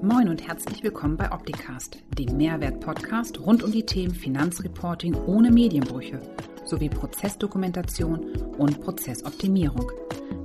[0.00, 6.20] Moin und herzlich willkommen bei Opticast, dem Mehrwert-Podcast rund um die Themen Finanzreporting ohne Medienbrüche
[6.64, 9.90] sowie Prozessdokumentation und Prozessoptimierung.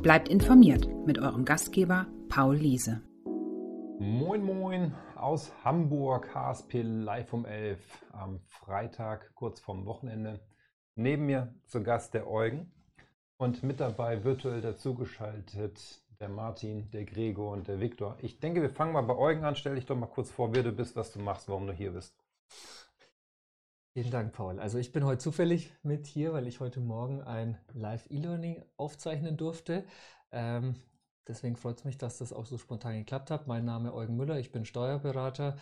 [0.01, 3.03] Bleibt informiert mit eurem Gastgeber Paul Liese.
[3.99, 7.79] Moin Moin aus Hamburg, HSP live um 11
[8.11, 10.39] am Freitag, kurz vorm Wochenende.
[10.95, 12.71] Neben mir zu Gast der Eugen
[13.37, 18.15] und mit dabei virtuell dazugeschaltet der Martin, der Gregor und der Viktor.
[18.21, 19.57] Ich denke, wir fangen mal bei Eugen an.
[19.57, 21.91] Stell dich doch mal kurz vor, wer du bist, was du machst, warum du hier
[21.91, 22.15] bist.
[23.91, 24.57] Vielen Dank, Paul.
[24.57, 29.83] Also ich bin heute zufällig mit hier, weil ich heute Morgen ein Live-E-Learning aufzeichnen durfte.
[30.31, 30.75] Ähm,
[31.27, 33.47] deswegen freut es mich, dass das auch so spontan geklappt hat.
[33.47, 35.57] Mein Name ist Eugen Müller, ich bin Steuerberater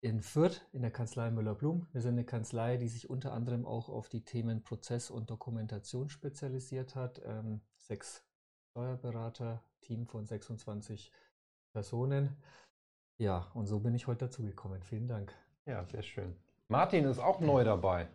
[0.00, 1.86] in Fürth in der Kanzlei Müller-Blum.
[1.92, 6.08] Wir sind eine Kanzlei, die sich unter anderem auch auf die Themen Prozess und Dokumentation
[6.08, 7.20] spezialisiert hat.
[7.26, 8.25] Ähm, sechs
[8.76, 11.10] Steuerberater, Team von 26
[11.72, 12.36] Personen.
[13.16, 14.82] Ja, und so bin ich heute dazugekommen.
[14.82, 15.34] Vielen Dank.
[15.64, 16.36] Ja, sehr schön.
[16.68, 18.06] Martin ist auch neu dabei.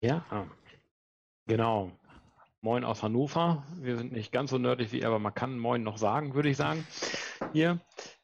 [0.00, 0.24] Ja,
[1.46, 1.90] genau.
[2.62, 3.62] Moin aus Hannover.
[3.76, 6.48] Wir sind nicht ganz so nördlich wie er, aber man kann Moin noch sagen, würde
[6.48, 6.86] ich sagen.
[7.52, 7.78] Hier.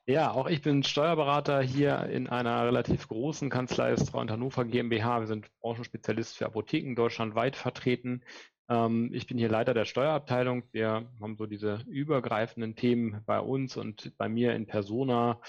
[0.06, 5.20] Ja, auch ich bin Steuerberater hier in einer relativ großen Kanzlei Strau und Hannover GmbH.
[5.20, 8.24] Wir sind Branchenspezialist für Apotheken deutschlandweit vertreten.
[8.70, 10.62] Ähm, ich bin hier Leiter der Steuerabteilung.
[10.70, 15.40] Wir haben so diese übergreifenden Themen bei uns und bei mir in Persona,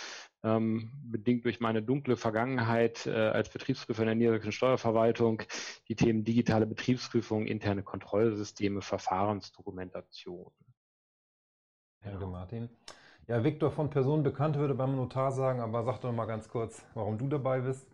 [0.43, 5.43] ähm, bedingt durch meine dunkle Vergangenheit äh, als Betriebsprüfer in der niedersächsischen Steuerverwaltung,
[5.87, 10.51] die Themen digitale Betriebsprüfung, interne Kontrollsysteme, Verfahrensdokumentation.
[12.03, 12.69] Danke, Martin.
[13.27, 16.83] Ja, Viktor von Person bekannt würde beim Notar sagen, aber sag doch mal ganz kurz,
[16.95, 17.90] warum du dabei bist.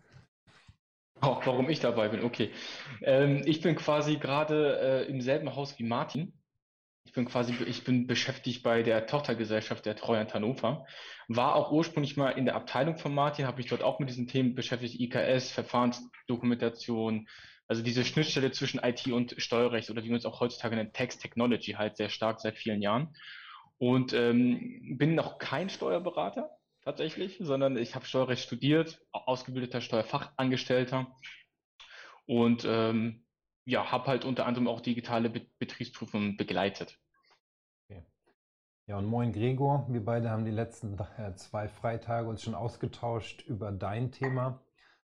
[1.20, 2.52] Oh, warum ich dabei bin, okay.
[3.02, 6.32] Ähm, ich bin quasi gerade äh, im selben Haus wie Martin.
[7.04, 10.86] Ich bin quasi, ich bin beschäftigt bei der Tochtergesellschaft der Treuhand Hannover.
[11.28, 14.28] War auch ursprünglich mal in der Abteilung von Martin, habe mich dort auch mit diesen
[14.28, 17.26] Themen beschäftigt, IKS, Verfahrensdokumentation,
[17.66, 21.18] also diese Schnittstelle zwischen IT und Steuerrecht oder wie man es auch heutzutage nennt, Tax
[21.18, 23.14] Technology halt sehr stark seit vielen Jahren.
[23.78, 26.57] Und ähm, bin noch kein Steuerberater,
[26.88, 31.14] tatsächlich, sondern ich habe Steuerrecht studiert, ausgebildeter Steuerfachangestellter
[32.24, 33.26] und ähm,
[33.66, 36.98] ja, habe halt unter anderem auch digitale Be Betriebsprüfungen begleitet.
[38.86, 43.42] Ja, und moin Gregor, wir beide haben die letzten äh, zwei Freitage uns schon ausgetauscht
[43.46, 44.62] über dein Thema.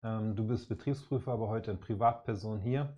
[0.05, 2.95] Ähm, du bist Betriebsprüfer, aber heute in Privatperson hier.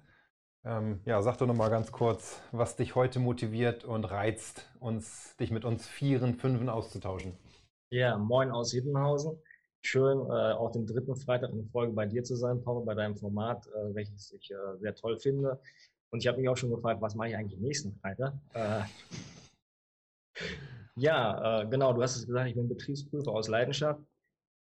[0.65, 5.53] Ähm, ja, sag doch nochmal ganz kurz, was dich heute motiviert und reizt, uns, dich
[5.53, 7.39] mit uns Vieren, Fünfen auszutauschen.
[7.91, 9.39] Ja, moin aus Hiddenhausen.
[9.83, 13.17] Schön, äh, auch den dritten Freitag in Folge bei dir zu sein, Paul, bei deinem
[13.17, 15.61] Format, äh, welches ich äh, sehr toll finde.
[16.11, 18.35] Und ich habe mich auch schon gefragt, was mache ich eigentlich nächsten Freitag?
[18.55, 18.81] Äh,
[20.97, 24.01] ja, äh, genau, du hast es gesagt, ich bin Betriebsprüfer aus Leidenschaft.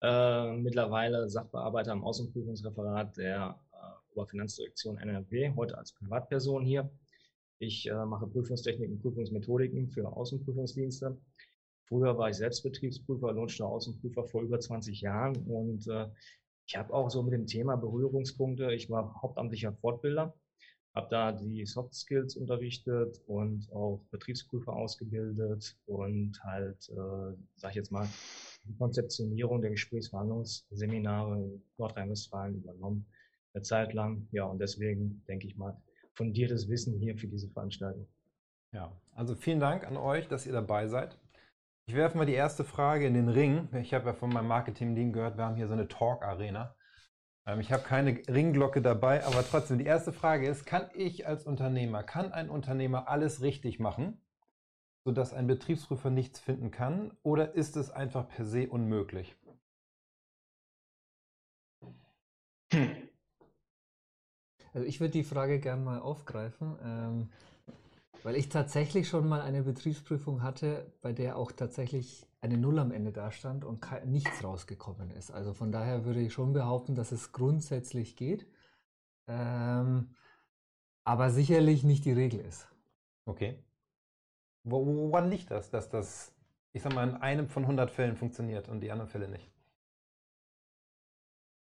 [0.02, 3.60] Äh, mittlerweile Sachbearbeiter im Außenprüfungsreferat der
[4.14, 6.91] Oberfinanzdirektion NRW, heute als Privatperson hier.
[7.58, 11.16] Ich mache Prüfungstechniken, Prüfungsmethodiken für Außenprüfungsdienste
[11.91, 16.06] Früher war ich Selbstbetriebsprüfer, Lohnsteueraußenprüfer vor über 20 Jahren und äh,
[16.69, 18.73] ich habe auch so mit dem Thema Berührungspunkte.
[18.73, 20.33] Ich war hauptamtlicher Fortbilder,
[20.95, 27.75] habe da die Soft Skills unterrichtet und auch Betriebsprüfer ausgebildet und halt, äh, sage ich
[27.75, 28.09] jetzt mal,
[28.62, 33.05] die Konzeptionierung der Gesprächsverhandlungsseminare in Nordrhein-Westfalen übernommen,
[33.53, 34.29] eine Zeit lang.
[34.31, 35.77] Ja, und deswegen denke ich mal,
[36.15, 38.06] fundiertes Wissen hier für diese Veranstaltung.
[38.71, 41.19] Ja, also vielen Dank an euch, dass ihr dabei seid.
[41.91, 43.69] Ich werfe mal die erste Frage in den Ring.
[43.75, 46.77] Ich habe ja von meinem Marketing-Team gehört, wir haben hier so eine Talk-Arena.
[47.47, 51.47] Ähm, ich habe keine Ringglocke dabei, aber trotzdem, die erste Frage ist, kann ich als
[51.47, 54.25] Unternehmer, kann ein Unternehmer alles richtig machen,
[55.05, 59.34] sodass ein Betriebsprüfer nichts finden kann, oder ist es einfach per se unmöglich?
[62.73, 63.09] Hm.
[64.73, 66.79] Also ich würde die Frage gerne mal aufgreifen.
[66.84, 67.33] Ähm,
[68.25, 72.92] weil ich tatsächlich schon mal eine Betriebsprüfung hatte, bei der auch tatsächlich eine Null am
[72.92, 75.31] Ende dastand und nichts rausgekommen ist.
[75.31, 78.46] Also von daher würde ich schon behaupten, dass es grundsätzlich geht,
[79.28, 80.14] ähm,
[81.05, 82.69] aber sicherlich nicht die Regel ist.
[83.26, 83.58] Okay.
[84.64, 86.32] woran liegt das, dass das,
[86.73, 89.50] ich sag mal, in einem von 100 Fällen funktioniert und die anderen Fälle nicht?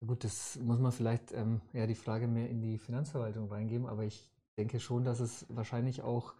[0.06, 4.04] Gut, das muss man vielleicht ähm, ja die Frage mehr in die Finanzverwaltung reingeben, aber
[4.04, 6.34] ich denke schon, dass es wahrscheinlich auch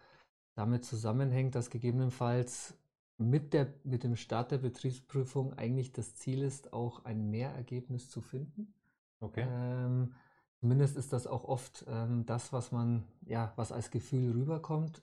[0.55, 2.75] damit zusammenhängt, dass gegebenenfalls
[3.17, 8.21] mit, der, mit dem Start der Betriebsprüfung eigentlich das Ziel ist, auch ein Mehrergebnis zu
[8.21, 8.73] finden.
[9.19, 9.45] Okay.
[9.47, 10.13] Ähm,
[10.59, 15.01] zumindest ist das auch oft ähm, das, was man, ja, was als Gefühl rüberkommt,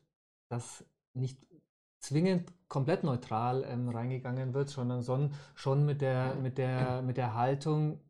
[0.49, 1.39] dass nicht
[1.99, 7.35] zwingend komplett neutral ähm, reingegangen wird, sondern son, schon mit der, mit der, mit der
[7.35, 8.01] Haltung,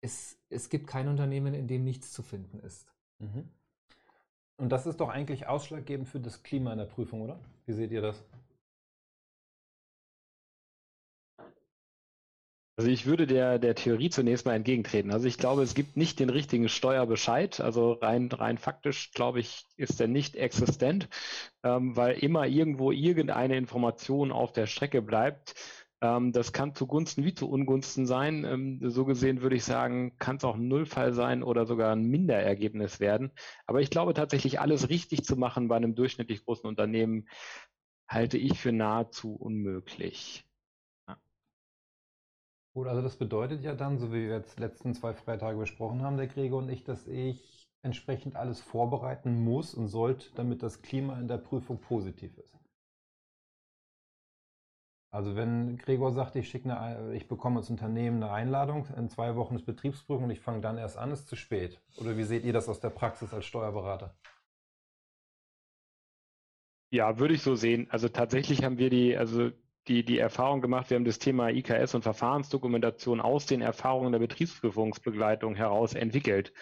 [0.00, 2.86] es, es gibt kein Unternehmen, in dem nichts zu finden ist.
[3.18, 3.48] Mhm.
[4.56, 7.38] Und das ist doch eigentlich ausschlaggebend für das Klima in der Prüfung, oder?
[7.66, 8.22] Wie seht ihr das?
[12.76, 15.12] Also ich würde der, der Theorie zunächst mal entgegentreten.
[15.12, 17.60] Also ich glaube, es gibt nicht den richtigen Steuerbescheid.
[17.60, 21.08] Also rein, rein faktisch, glaube ich, ist der nicht existent,
[21.62, 25.54] ähm, weil immer irgendwo irgendeine Information auf der Strecke bleibt.
[26.04, 28.44] Ähm, das kann zugunsten wie zu Ungunsten sein.
[28.44, 32.04] Ähm, so gesehen würde ich sagen, kann es auch ein Nullfall sein oder sogar ein
[32.04, 33.32] Minderergebnis werden.
[33.66, 37.26] Aber ich glaube tatsächlich, alles richtig zu machen bei einem durchschnittlich großen Unternehmen,
[38.06, 40.44] halte ich für nahezu unmöglich.
[42.74, 46.18] Gut, also das bedeutet ja dann, so wie wir jetzt letzten zwei Freitage besprochen haben,
[46.18, 51.18] der Gregor und ich, dass ich entsprechend alles vorbereiten muss und sollte, damit das Klima
[51.18, 52.63] in der Prüfung positiv ist.
[55.14, 59.54] Also wenn Gregor sagt, ich, schicke ich bekomme als Unternehmen eine Einladung, in zwei Wochen
[59.54, 61.80] ist Betriebsprüfung und ich fange dann erst an, ist zu spät.
[61.98, 64.16] Oder wie seht ihr das aus der Praxis als Steuerberater?
[66.90, 67.86] Ja, würde ich so sehen.
[67.90, 69.52] Also tatsächlich haben wir die, also
[69.86, 74.18] die, die Erfahrung gemacht, wir haben das Thema IKS und Verfahrensdokumentation aus den Erfahrungen der
[74.18, 76.52] Betriebsprüfungsbegleitung heraus entwickelt,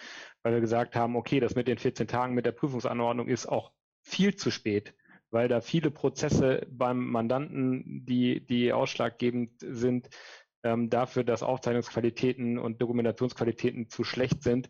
[0.43, 3.71] weil wir gesagt haben, okay, das mit den 14 Tagen mit der Prüfungsanordnung ist auch
[4.03, 4.93] viel zu spät,
[5.33, 10.09] weil da viele Prozesse beim Mandanten, die, die ausschlaggebend sind,
[10.63, 14.69] ähm, dafür, dass Aufzeichnungsqualitäten und Dokumentationsqualitäten zu schlecht sind,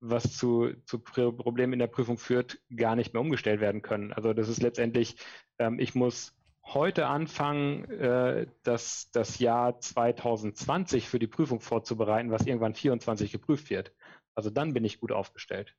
[0.00, 4.12] was zu, zu Problemen in der Prüfung führt, gar nicht mehr umgestellt werden können.
[4.12, 5.16] Also das ist letztendlich,
[5.58, 12.46] ähm, ich muss heute anfangen, äh, das, das Jahr 2020 für die Prüfung vorzubereiten, was
[12.46, 13.92] irgendwann 24 geprüft wird.
[14.34, 15.76] Also dann bin ich gut aufgestellt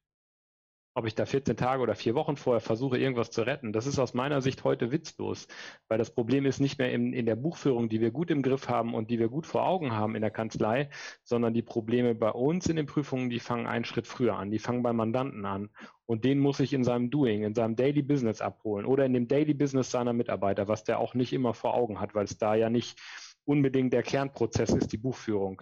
[0.93, 3.97] ob ich da 14 Tage oder vier Wochen vorher versuche, irgendwas zu retten, das ist
[3.97, 5.47] aus meiner Sicht heute witzlos,
[5.87, 8.67] weil das Problem ist nicht mehr in, in der Buchführung, die wir gut im Griff
[8.67, 10.89] haben und die wir gut vor Augen haben in der Kanzlei,
[11.23, 14.59] sondern die Probleme bei uns in den Prüfungen, die fangen einen Schritt früher an, die
[14.59, 15.69] fangen beim Mandanten an
[16.05, 19.29] und den muss ich in seinem Doing, in seinem Daily Business abholen oder in dem
[19.29, 22.55] Daily Business seiner Mitarbeiter, was der auch nicht immer vor Augen hat, weil es da
[22.55, 22.99] ja nicht
[23.45, 25.61] unbedingt der Kernprozess ist, die Buchführung,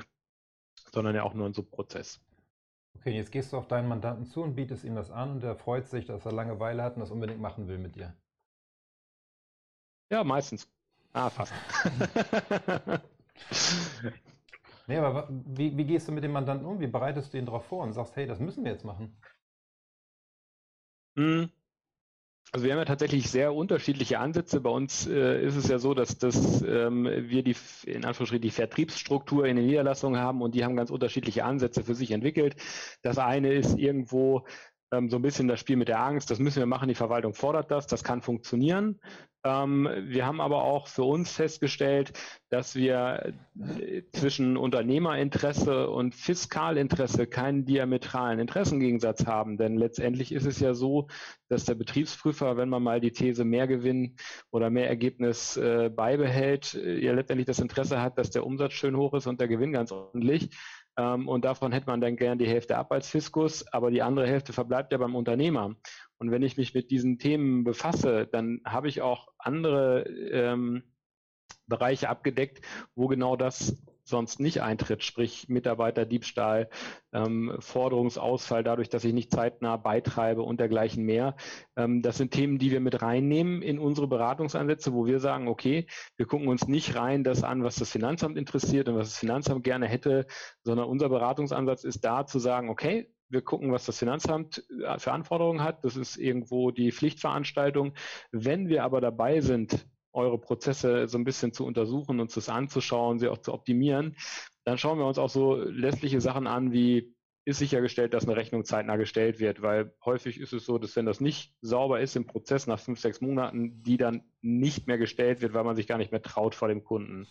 [0.92, 2.20] sondern ja auch nur ein Subprozess.
[2.98, 5.56] Okay, jetzt gehst du auf deinen Mandanten zu und bietest ihm das an und er
[5.56, 8.16] freut sich, dass er Langeweile hat und das unbedingt machen will mit dir.
[10.12, 10.68] Ja, meistens.
[11.14, 11.54] Ah, fast.
[14.88, 16.80] nee, aber wie, wie gehst du mit dem Mandanten um?
[16.80, 19.16] Wie bereitest du ihn darauf vor und sagst, hey, das müssen wir jetzt machen?
[21.16, 21.50] Hm.
[22.52, 24.60] Also wir haben ja tatsächlich sehr unterschiedliche Ansätze.
[24.60, 27.56] Bei uns äh, ist es ja so, dass, dass ähm, wir die
[27.86, 31.94] in Anführungsstrichen die Vertriebsstruktur in den Niederlassungen haben und die haben ganz unterschiedliche Ansätze für
[31.94, 32.56] sich entwickelt.
[33.04, 34.48] Das eine ist irgendwo
[34.92, 36.32] ähm, so ein bisschen das Spiel mit der Angst.
[36.32, 36.90] Das müssen wir machen.
[36.90, 37.88] Die Verwaltung fordert das.
[37.88, 39.00] Das kann funktionieren.
[39.46, 42.12] Ähm, wir haben aber auch für uns festgestellt,
[42.50, 43.34] dass wir
[43.80, 49.58] äh, zwischen Unternehmerinteresse und Fiskalinteresse keinen diametralen Interessengegensatz haben.
[49.58, 51.08] Denn letztendlich ist es ja so,
[51.48, 54.18] dass der Betriebsprüfer, wenn man mal die These mehr Gewinn
[54.52, 58.98] oder mehr Ergebnis äh, beibehält, äh, ja letztendlich das Interesse hat, dass der Umsatz schön
[58.98, 60.50] hoch ist und der Gewinn ganz ordentlich.
[61.00, 64.28] Ähm, und davon hätte man dann gern die Hälfte ab als Fiskus, aber die andere
[64.28, 65.76] Hälfte verbleibt ja beim Unternehmer.
[66.18, 70.84] Und wenn ich mich mit diesen Themen befasse, dann habe ich auch andere ähm,
[71.68, 72.66] Bereiche abgedeckt,
[72.96, 76.70] wo genau das sonst nicht eintritt, sprich Mitarbeiterdiebstahl,
[77.14, 81.36] ähm, Forderungsausfall dadurch, dass ich nicht zeitnah beitreibe und dergleichen mehr.
[81.76, 85.88] Ähm, das sind Themen, die wir mit reinnehmen in unsere Beratungsansätze, wo wir sagen, okay,
[86.18, 89.64] wir gucken uns nicht rein das an, was das Finanzamt interessiert und was das Finanzamt
[89.64, 90.28] gerne hätte,
[90.64, 95.12] sondern unser Beratungsansatz ist da zu sagen, okay, wir gucken, was das Finanzamt äh, für
[95.12, 95.86] Anforderungen hat.
[95.86, 97.94] Das ist irgendwo die Pflichtveranstaltung.
[98.32, 103.20] Wenn wir aber dabei sind, eure Prozesse so ein bisschen zu untersuchen und das anzuschauen,
[103.20, 104.16] sie auch zu optimieren,
[104.64, 108.64] dann schauen wir uns auch so lässliche Sachen an, wie ist sichergestellt, dass eine Rechnung
[108.64, 112.28] zeitnah gestellt wird, weil häufig ist es so, dass wenn das nicht sauber ist im
[112.28, 115.98] Prozess nach fünf, sechs Monaten, die dann nicht mehr gestellt wird, weil man sich gar
[115.98, 117.28] nicht mehr traut vor dem Kunden.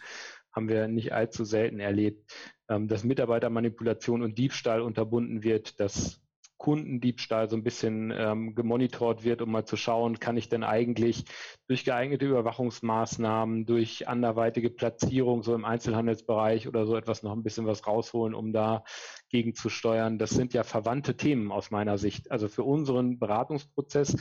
[0.50, 2.32] Haben wir nicht allzu selten erlebt,
[2.68, 6.20] ähm, dass Mitarbeitermanipulation und Diebstahl unterbunden wird, dass
[6.58, 11.24] Kundendiebstahl so ein bisschen ähm, gemonitort wird, um mal zu schauen, kann ich denn eigentlich
[11.68, 17.66] durch geeignete Überwachungsmaßnahmen, durch anderweitige Platzierung so im Einzelhandelsbereich oder so etwas noch ein bisschen
[17.66, 18.84] was rausholen, um da
[19.30, 20.18] gegen zu steuern.
[20.18, 22.30] Das sind ja verwandte Themen aus meiner Sicht.
[22.30, 24.16] Also für unseren Beratungsprozess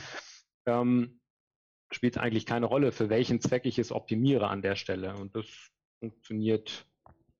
[0.66, 1.20] ähm,
[1.90, 5.14] spielt es eigentlich keine Rolle, für welchen Zweck ich es optimiere an der Stelle.
[5.16, 5.46] Und das
[5.98, 6.86] funktioniert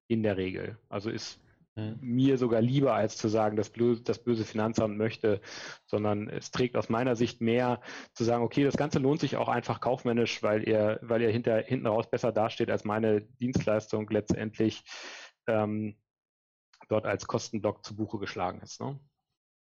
[0.09, 0.79] in der Regel.
[0.89, 1.41] Also ist
[1.79, 1.99] mhm.
[2.01, 5.41] mir sogar lieber, als zu sagen, das böse, das böse Finanzamt möchte,
[5.87, 7.81] sondern es trägt aus meiner Sicht mehr
[8.13, 11.59] zu sagen, okay, das Ganze lohnt sich auch einfach kaufmännisch, weil er, weil er hinter,
[11.59, 14.83] hinten raus besser dasteht als meine Dienstleistung letztendlich
[15.47, 15.97] ähm,
[16.89, 18.81] dort als Kostenblock zu Buche geschlagen ist.
[18.81, 18.99] Ne?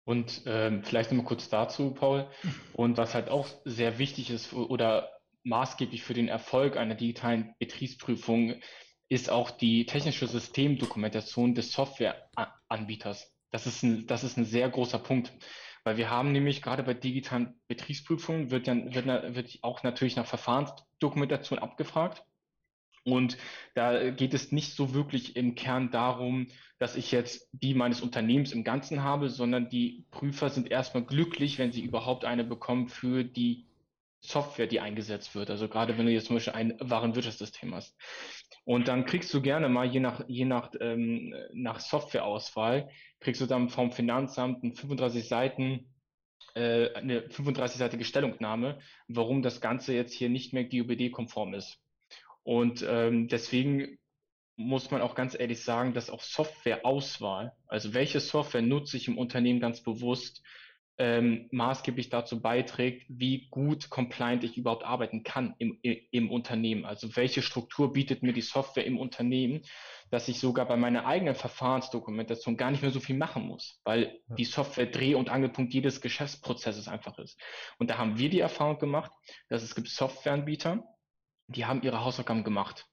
[0.04, 2.26] Und ähm, vielleicht nochmal kurz dazu, Paul.
[2.72, 5.10] Und was halt auch sehr wichtig ist oder
[5.44, 8.60] maßgeblich für den Erfolg einer digitalen Betriebsprüfung
[9.08, 13.32] ist auch die technische Systemdokumentation des Softwareanbieters.
[13.50, 15.32] Das ist ein, das ist ein sehr großer Punkt.
[15.84, 20.26] Weil wir haben nämlich gerade bei digitalen Betriebsprüfungen wird, ja, wird, wird auch natürlich nach
[20.26, 22.24] Verfahrensdokumentation abgefragt.
[23.04, 23.38] Und
[23.74, 26.48] da geht es nicht so wirklich im Kern darum,
[26.78, 31.58] dass ich jetzt die meines Unternehmens im Ganzen habe, sondern die Prüfer sind erstmal glücklich,
[31.58, 33.66] wenn sie überhaupt eine bekommen für die
[34.20, 35.48] Software, die eingesetzt wird.
[35.48, 37.96] Also gerade wenn du jetzt zum Beispiel ein Warenwirtschaftssystem hast.
[38.68, 43.46] Und dann kriegst du gerne mal, je nach, je nach, ähm, nach Softwareauswahl, kriegst du
[43.46, 45.94] dann vom Finanzamt ein 35 Seiten,
[46.54, 51.80] äh, eine 35-seitige Stellungnahme, warum das Ganze jetzt hier nicht mehr GUBD-konform ist.
[52.42, 53.96] Und ähm, deswegen
[54.56, 59.16] muss man auch ganz ehrlich sagen, dass auch Softwareauswahl, also welche Software nutze ich im
[59.16, 60.42] Unternehmen ganz bewusst,
[60.98, 66.84] ähm, maßgeblich dazu beiträgt, wie gut compliant ich überhaupt arbeiten kann im, im Unternehmen.
[66.84, 69.62] Also welche Struktur bietet mir die Software im Unternehmen,
[70.10, 74.18] dass ich sogar bei meiner eigenen Verfahrensdokumentation gar nicht mehr so viel machen muss, weil
[74.26, 77.40] die Software Dreh- und Angelpunkt jedes Geschäftsprozesses einfach ist.
[77.78, 79.12] Und da haben wir die Erfahrung gemacht,
[79.48, 80.82] dass es gibt Softwareanbieter,
[81.46, 82.86] die haben ihre Hausaufgaben gemacht.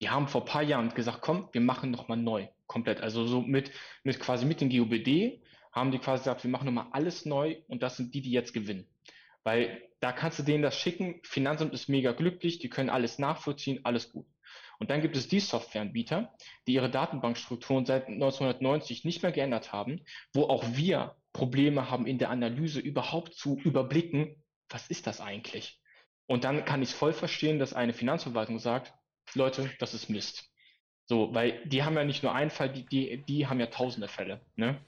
[0.00, 3.00] Die haben vor ein paar Jahren gesagt, komm, wir machen nochmal neu, komplett.
[3.00, 3.72] Also so mit,
[4.04, 5.42] mit quasi mit den GOBD
[5.78, 8.52] haben die quasi gesagt, wir machen nochmal alles neu und das sind die, die jetzt
[8.52, 8.86] gewinnen.
[9.44, 13.80] Weil da kannst du denen das schicken, Finanzamt ist mega glücklich, die können alles nachvollziehen,
[13.84, 14.26] alles gut.
[14.78, 16.32] Und dann gibt es die Softwareanbieter,
[16.66, 22.18] die ihre Datenbankstrukturen seit 1990 nicht mehr geändert haben, wo auch wir Probleme haben in
[22.18, 25.80] der Analyse überhaupt zu überblicken, was ist das eigentlich?
[26.26, 28.92] Und dann kann ich es voll verstehen, dass eine Finanzverwaltung sagt,
[29.34, 30.50] Leute, das ist Mist.
[31.06, 34.08] So, weil die haben ja nicht nur einen Fall, die, die, die haben ja tausende
[34.08, 34.42] Fälle.
[34.56, 34.78] Ne?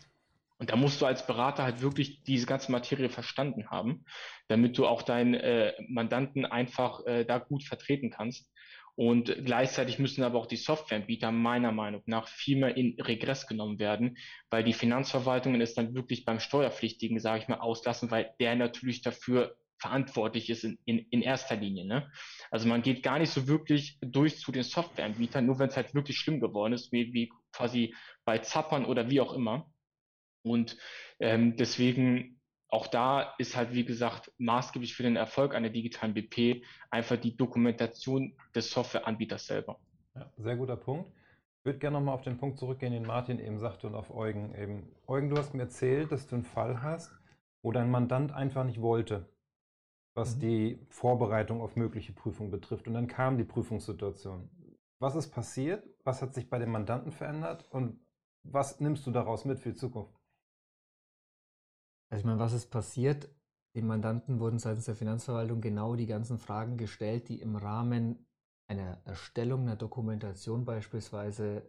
[0.61, 4.05] Und da musst du als Berater halt wirklich diese ganze Materie verstanden haben,
[4.47, 8.47] damit du auch deinen äh, Mandanten einfach äh, da gut vertreten kannst.
[8.95, 13.79] Und gleichzeitig müssen aber auch die Softwareanbieter meiner Meinung nach viel mehr in Regress genommen
[13.79, 14.19] werden,
[14.51, 19.01] weil die Finanzverwaltungen es dann wirklich beim Steuerpflichtigen, sage ich mal, auslassen, weil der natürlich
[19.01, 21.87] dafür verantwortlich ist in, in, in erster Linie.
[21.87, 22.13] Ne?
[22.51, 25.95] Also man geht gar nicht so wirklich durch zu den Softwareanbietern, nur wenn es halt
[25.95, 27.95] wirklich schlimm geworden ist, wie, wie quasi
[28.27, 29.73] bei Zappern oder wie auch immer.
[30.43, 30.77] Und
[31.19, 36.65] ähm, deswegen auch da ist halt, wie gesagt, maßgeblich für den Erfolg einer digitalen BP
[36.91, 39.81] einfach die Dokumentation des Softwareanbieters selber.
[40.15, 41.11] Ja, sehr guter Punkt.
[41.59, 44.55] Ich würde gerne nochmal auf den Punkt zurückgehen, den Martin eben sagte und auf Eugen
[44.55, 44.89] eben.
[45.07, 47.13] Eugen, du hast mir erzählt, dass du einen Fall hast,
[47.63, 49.29] wo dein Mandant einfach nicht wollte
[50.15, 50.41] was mhm.
[50.41, 52.87] die Vorbereitung auf mögliche Prüfungen betrifft.
[52.87, 54.51] Und dann kam die Prüfungssituation.
[54.99, 55.85] Was ist passiert?
[56.05, 57.67] Was hat sich bei dem Mandanten verändert?
[57.71, 58.01] Und
[58.43, 60.15] was nimmst du daraus mit für die Zukunft?
[62.11, 63.29] Also ich meine, was ist passiert?
[63.75, 68.27] Dem Mandanten wurden seitens der Finanzverwaltung genau die ganzen Fragen gestellt, die im Rahmen
[68.67, 71.63] einer Erstellung einer Dokumentation beispielsweise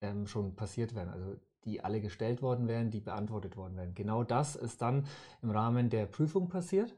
[0.00, 1.08] ähm, schon passiert wären.
[1.08, 3.94] Also die alle gestellt worden wären, die beantwortet worden wären.
[3.94, 5.06] Genau das ist dann
[5.42, 6.94] im Rahmen der Prüfung passiert.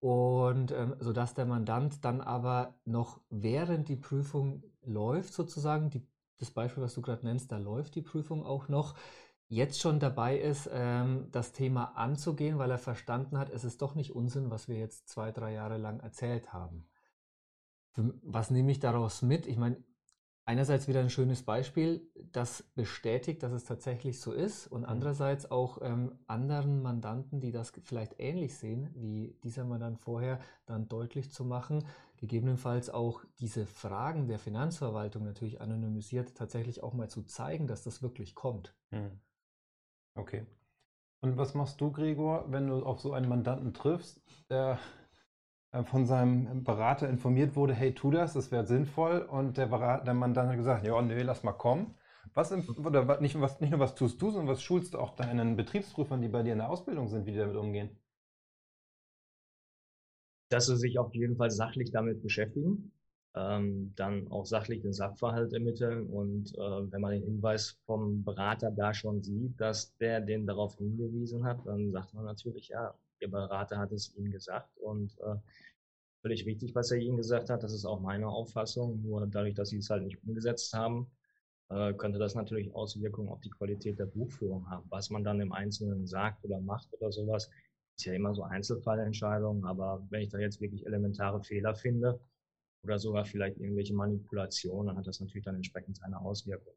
[0.00, 6.06] Und ähm, sodass der Mandant dann aber noch während die Prüfung läuft, sozusagen, die,
[6.38, 8.94] das Beispiel, was du gerade nennst, da läuft die Prüfung auch noch,
[9.50, 13.94] jetzt schon dabei ist, ähm, das Thema anzugehen, weil er verstanden hat, es ist doch
[13.96, 16.86] nicht Unsinn, was wir jetzt zwei, drei Jahre lang erzählt haben.
[17.96, 19.48] Was nehme ich daraus mit?
[19.48, 19.82] Ich meine,
[20.44, 24.88] einerseits wieder ein schönes Beispiel, das bestätigt, dass es tatsächlich so ist und mhm.
[24.88, 30.88] andererseits auch ähm, anderen Mandanten, die das vielleicht ähnlich sehen wie dieser Mandant vorher, dann
[30.88, 31.84] deutlich zu machen,
[32.18, 38.00] gegebenenfalls auch diese Fragen der Finanzverwaltung natürlich anonymisiert tatsächlich auch mal zu zeigen, dass das
[38.00, 38.76] wirklich kommt.
[38.92, 39.20] Mhm.
[40.14, 40.46] Okay.
[41.20, 44.78] Und was machst du, Gregor, wenn du auf so einen Mandanten triffst, der
[45.72, 49.20] äh, von seinem Berater informiert wurde, hey, tu das, das wäre sinnvoll.
[49.22, 51.96] Und der, Berater, der Mann dann hat gesagt, ja, nee, lass mal kommen.
[52.34, 55.56] Was, oder nicht, was, nicht nur was tust du, sondern was schulst du auch deinen
[55.56, 57.98] Betriebsprüfern, die bei dir in der Ausbildung sind, wie die damit umgehen?
[60.50, 62.92] Dass sie sich auf jeden Fall sachlich damit beschäftigen,
[63.34, 68.70] ähm, dann auch sachlich den Sachverhalt ermitteln und äh, wenn man den Hinweis vom Berater
[68.70, 73.30] da schon sieht, dass der den darauf hingewiesen hat, dann sagt man natürlich, ja, Ihr
[73.30, 75.36] Berater hat es Ihnen gesagt und äh,
[76.22, 77.62] völlig richtig, was er Ihnen gesagt hat.
[77.62, 79.02] Das ist auch meine Auffassung.
[79.02, 81.10] Nur dadurch, dass Sie es halt nicht umgesetzt haben,
[81.68, 84.86] äh, könnte das natürlich Auswirkungen auf die Qualität der Buchführung haben.
[84.88, 87.50] Was man dann im Einzelnen sagt oder macht oder sowas,
[87.96, 89.64] ist ja immer so Einzelfallentscheidungen.
[89.64, 92.20] Aber wenn ich da jetzt wirklich elementare Fehler finde
[92.82, 96.74] oder sogar vielleicht irgendwelche Manipulationen, dann hat das natürlich dann entsprechend eine Auswirkung.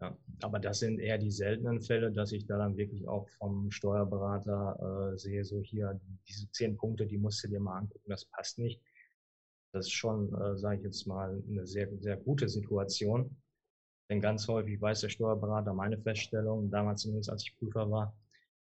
[0.00, 3.70] Ja, aber das sind eher die seltenen Fälle, dass ich da dann wirklich auch vom
[3.70, 5.98] Steuerberater äh, sehe, so hier,
[6.28, 8.82] diese zehn Punkte, die musst du dir mal angucken, das passt nicht.
[9.72, 13.36] Das ist schon, äh, sage ich jetzt mal, eine sehr, sehr gute Situation.
[14.10, 18.14] Denn ganz häufig weiß der Steuerberater meine Feststellung, damals zumindest als ich Prüfer war,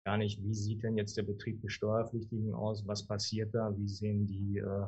[0.04, 3.88] gar nicht, wie sieht denn jetzt der Betrieb des Steuerpflichtigen aus, was passiert da, wie
[3.88, 4.86] sehen die äh,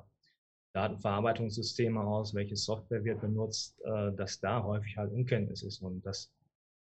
[0.73, 5.83] Datenverarbeitungssysteme aus, welche Software wird benutzt, äh, dass da häufig halt Unkenntnis ist.
[5.83, 6.31] Und das,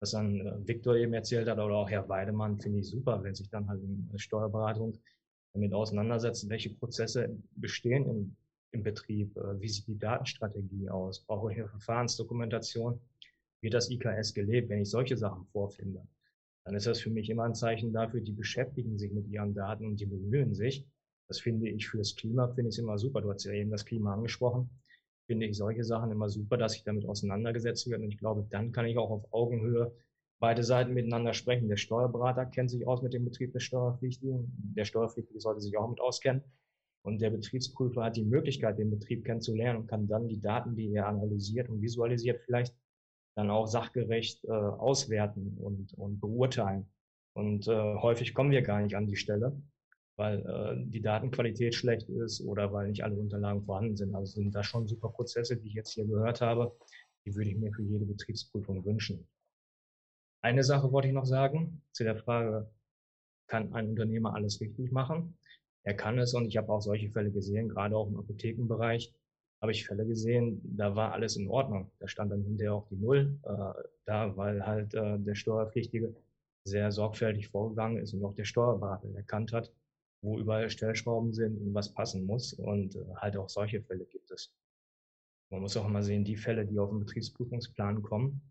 [0.02, 3.36] was dann äh, Viktor eben erzählt hat oder auch Herr Weidemann, finde ich super, wenn
[3.36, 4.98] sich dann halt in Steuerberatung
[5.54, 8.36] damit auseinandersetzen, welche Prozesse bestehen im,
[8.72, 13.00] im Betrieb, äh, wie sieht die Datenstrategie aus, brauche ich eine Verfahrensdokumentation,
[13.62, 16.06] wird das IKS gelebt, wenn ich solche Sachen vorfinde.
[16.66, 19.86] Dann ist das für mich immer ein Zeichen dafür, die beschäftigen sich mit ihren Daten
[19.86, 20.86] und die bemühen sich.
[21.28, 23.22] Das finde ich fürs Klima, finde ich immer super.
[23.22, 24.70] Du hast ja eben das Klima angesprochen.
[25.28, 28.02] Finde ich solche Sachen immer super, dass sich damit auseinandergesetzt wird.
[28.02, 29.96] Und ich glaube, dann kann ich auch auf Augenhöhe
[30.40, 31.70] beide Seiten miteinander sprechen.
[31.70, 34.52] Der Steuerberater kennt sich aus mit dem Betrieb des Steuerpflichtigen.
[34.76, 36.44] Der Steuerpflichtige sollte sich auch mit auskennen.
[37.04, 40.94] Und der Betriebsprüfer hat die Möglichkeit, den Betrieb kennenzulernen und kann dann die Daten, die
[40.94, 42.76] er analysiert und visualisiert, vielleicht
[43.36, 46.92] dann auch sachgerecht äh, auswerten und, und beurteilen.
[47.34, 49.62] Und äh, häufig kommen wir gar nicht an die Stelle
[50.18, 54.16] weil äh, die Datenqualität schlecht ist oder weil nicht alle Unterlagen vorhanden sind.
[54.16, 56.76] Also sind da schon super Prozesse, die ich jetzt hier gehört habe.
[57.26, 59.28] Die würde ich mir für jede Betriebsprüfung wünschen.
[60.44, 62.70] Eine Sache wollte ich noch sagen zu der Frage,
[63.48, 65.38] kann ein Unternehmer alles richtig machen?
[65.84, 69.14] Er kann es und ich habe auch solche Fälle gesehen, gerade auch im Apothekenbereich
[69.62, 71.92] habe ich Fälle gesehen, da war alles in Ordnung.
[72.00, 76.16] Da stand dann hinterher auch die Null äh, da, weil halt äh, der Steuerpflichtige
[76.64, 79.72] sehr sorgfältig vorgegangen ist und auch der Steuerberater erkannt hat,
[80.22, 82.54] wo überall Stellschrauben sind und was passen muss.
[82.54, 84.54] Und äh, halt auch solche Fälle gibt es.
[85.50, 88.42] Man muss auch immer sehen, die Fälle, die auf den Betriebsprüfungsplan kommen.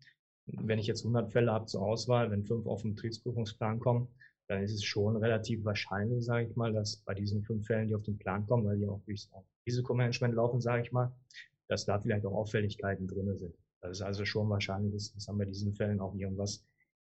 [0.47, 4.09] Wenn ich jetzt 100 Fälle habe zur Auswahl, wenn fünf auf den Betriebsprüfungsplan kommen,
[4.49, 7.95] dann ist es schon relativ wahrscheinlich, sage ich mal, dass bei diesen fünf Fällen, die
[7.95, 9.30] auf den Plan kommen, weil die auch durchs
[9.67, 11.15] Risikomanagement laufen, sage ich mal,
[11.69, 13.54] dass da vielleicht auch Auffälligkeiten drin sind.
[13.80, 16.67] Das ist also schon wahrscheinlich, dass, dass bei diesen Fällen auch irgendwas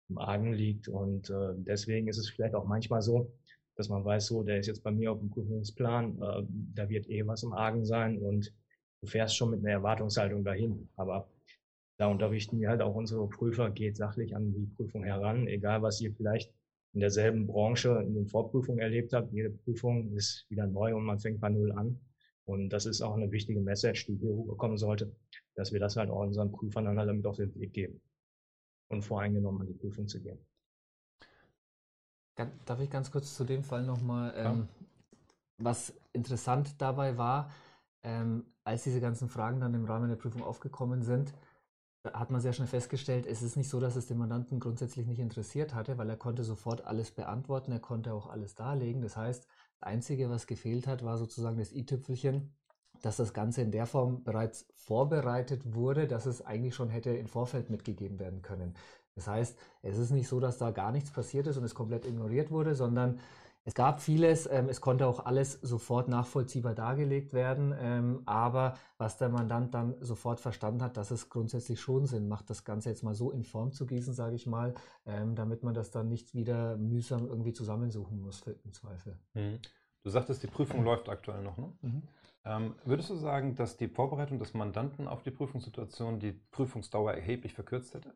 [0.09, 0.87] im Argen liegt.
[0.87, 3.33] Und äh, deswegen ist es vielleicht auch manchmal so,
[3.75, 6.43] dass man weiß, so, der ist jetzt bei mir auf dem Prüfungsplan, äh,
[6.75, 8.53] da wird eh was im Argen sein und
[9.01, 10.89] du fährst schon mit einer Erwartungshaltung dahin.
[10.95, 11.29] Aber
[11.97, 16.01] da unterrichten wir halt auch unsere Prüfer, geht sachlich an die Prüfung heran, egal was
[16.01, 16.53] ihr vielleicht
[16.93, 19.31] in derselben Branche in den Vorprüfungen erlebt habt.
[19.31, 21.99] Jede Prüfung ist wieder neu und man fängt bei Null an.
[22.45, 25.15] Und das ist auch eine wichtige Message, die hier rüberkommen sollte,
[25.55, 28.01] dass wir das halt auch unseren Prüfern dann halt damit auf den Weg geben
[28.89, 30.39] und voreingenommen an die Prüfung zu gehen.
[32.65, 34.85] Darf ich ganz kurz zu dem Fall nochmal, ähm, ja.
[35.57, 37.51] was interessant dabei war,
[38.03, 41.33] ähm, als diese ganzen Fragen dann im Rahmen der Prüfung aufgekommen sind,
[42.03, 45.19] hat man sehr schnell festgestellt, es ist nicht so, dass es den Mandanten grundsätzlich nicht
[45.19, 49.01] interessiert hatte, weil er konnte sofort alles beantworten, er konnte auch alles darlegen.
[49.01, 52.55] Das heißt, das Einzige, was gefehlt hat, war sozusagen das i-Tüpfelchen,
[53.01, 57.27] dass das Ganze in der Form bereits vorbereitet wurde, dass es eigentlich schon hätte im
[57.27, 58.75] Vorfeld mitgegeben werden können.
[59.15, 62.05] Das heißt, es ist nicht so, dass da gar nichts passiert ist und es komplett
[62.05, 63.19] ignoriert wurde, sondern
[63.63, 69.17] es gab vieles, ähm, es konnte auch alles sofort nachvollziehbar dargelegt werden, ähm, aber was
[69.17, 73.03] der Mandant dann sofort verstanden hat, dass es grundsätzlich schon Sinn macht, das Ganze jetzt
[73.03, 74.73] mal so in Form zu gießen, sage ich mal,
[75.05, 79.19] ähm, damit man das dann nicht wieder mühsam irgendwie zusammensuchen muss im Zweifel.
[79.35, 79.59] Mhm.
[80.03, 81.71] Du sagtest, die Prüfung läuft aktuell noch, ne?
[81.81, 82.01] Mhm.
[82.43, 87.53] Ähm, würdest du sagen, dass die Vorbereitung des Mandanten auf die Prüfungssituation die Prüfungsdauer erheblich
[87.53, 88.15] verkürzt hätte?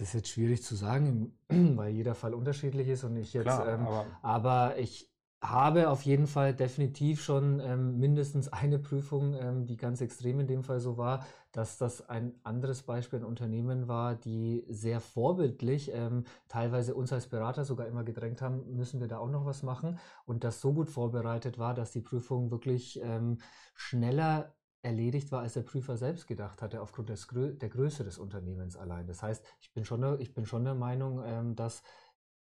[0.00, 3.68] Es ist jetzt schwierig zu sagen, weil jeder Fall unterschiedlich ist und ich jetzt, Klar,
[3.68, 5.10] ähm, aber, aber, ich
[5.42, 10.46] habe auf jeden Fall definitiv schon ähm, mindestens eine Prüfung, ähm, die ganz extrem in
[10.46, 15.90] dem Fall so war, dass das ein anderes Beispiel ein Unternehmen war, die sehr vorbildlich
[15.94, 19.62] ähm, teilweise uns als Berater sogar immer gedrängt haben, müssen wir da auch noch was
[19.62, 19.98] machen?
[20.26, 23.38] Und das so gut vorbereitet war, dass die Prüfung wirklich ähm,
[23.74, 28.76] schneller erledigt war, als der Prüfer selbst gedacht hatte, aufgrund des, der Größe des Unternehmens
[28.76, 29.06] allein.
[29.06, 31.82] Das heißt, ich bin schon der, ich bin schon der Meinung, ähm, dass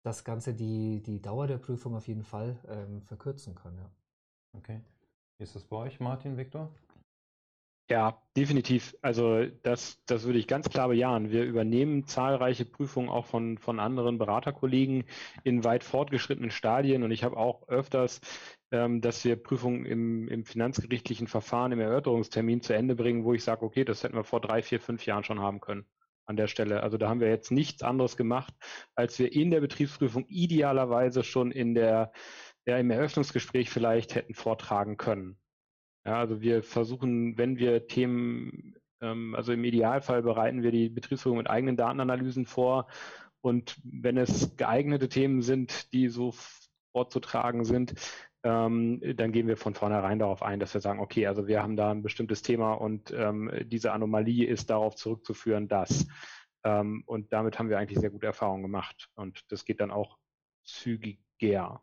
[0.04, 3.78] das Ganze die, die Dauer der Prüfung auf jeden Fall ähm, verkürzen kann.
[3.78, 3.91] Ja.
[4.54, 4.82] Okay.
[5.38, 6.73] Wie ist das bei euch, Martin, Viktor?
[7.89, 8.95] Ja, definitiv.
[9.02, 11.32] Also das, das würde ich ganz klar bejahen.
[11.32, 15.06] Wir übernehmen zahlreiche Prüfungen auch von, von anderen Beraterkollegen
[15.43, 17.02] in weit fortgeschrittenen Stadien.
[17.02, 18.21] Und ich habe auch öfters,
[18.72, 23.44] ähm, dass wir Prüfungen im, im finanzgerichtlichen Verfahren, im Erörterungstermin zu Ende bringen, wo ich
[23.44, 25.86] sage, okay, das hätten wir vor drei, vier, fünf Jahren schon haben können
[26.30, 26.84] an der Stelle.
[26.84, 28.54] Also da haben wir jetzt nichts anderes gemacht,
[28.94, 32.12] als wir in der Betriebsprüfung idealerweise schon in der,
[32.66, 35.40] ja, im Eröffnungsgespräch vielleicht hätten vortragen können.
[36.06, 41.40] Ja, also wir versuchen, wenn wir Themen, ähm, also im Idealfall bereiten wir die Betriebsführung
[41.40, 42.88] mit eigenen Datenanalysen vor.
[43.42, 46.34] Und wenn es geeignete Themen sind, die so
[46.92, 47.94] vorzutragen sind,
[48.43, 51.75] ähm, dann gehen wir von vornherein darauf ein, dass wir sagen, okay, also wir haben
[51.75, 56.08] da ein bestimmtes Thema und ähm, diese Anomalie ist darauf zurückzuführen, dass.
[56.63, 59.10] Ähm, und damit haben wir eigentlich sehr gute Erfahrungen gemacht.
[59.15, 60.17] Und das geht dann auch
[60.63, 61.82] zügiger.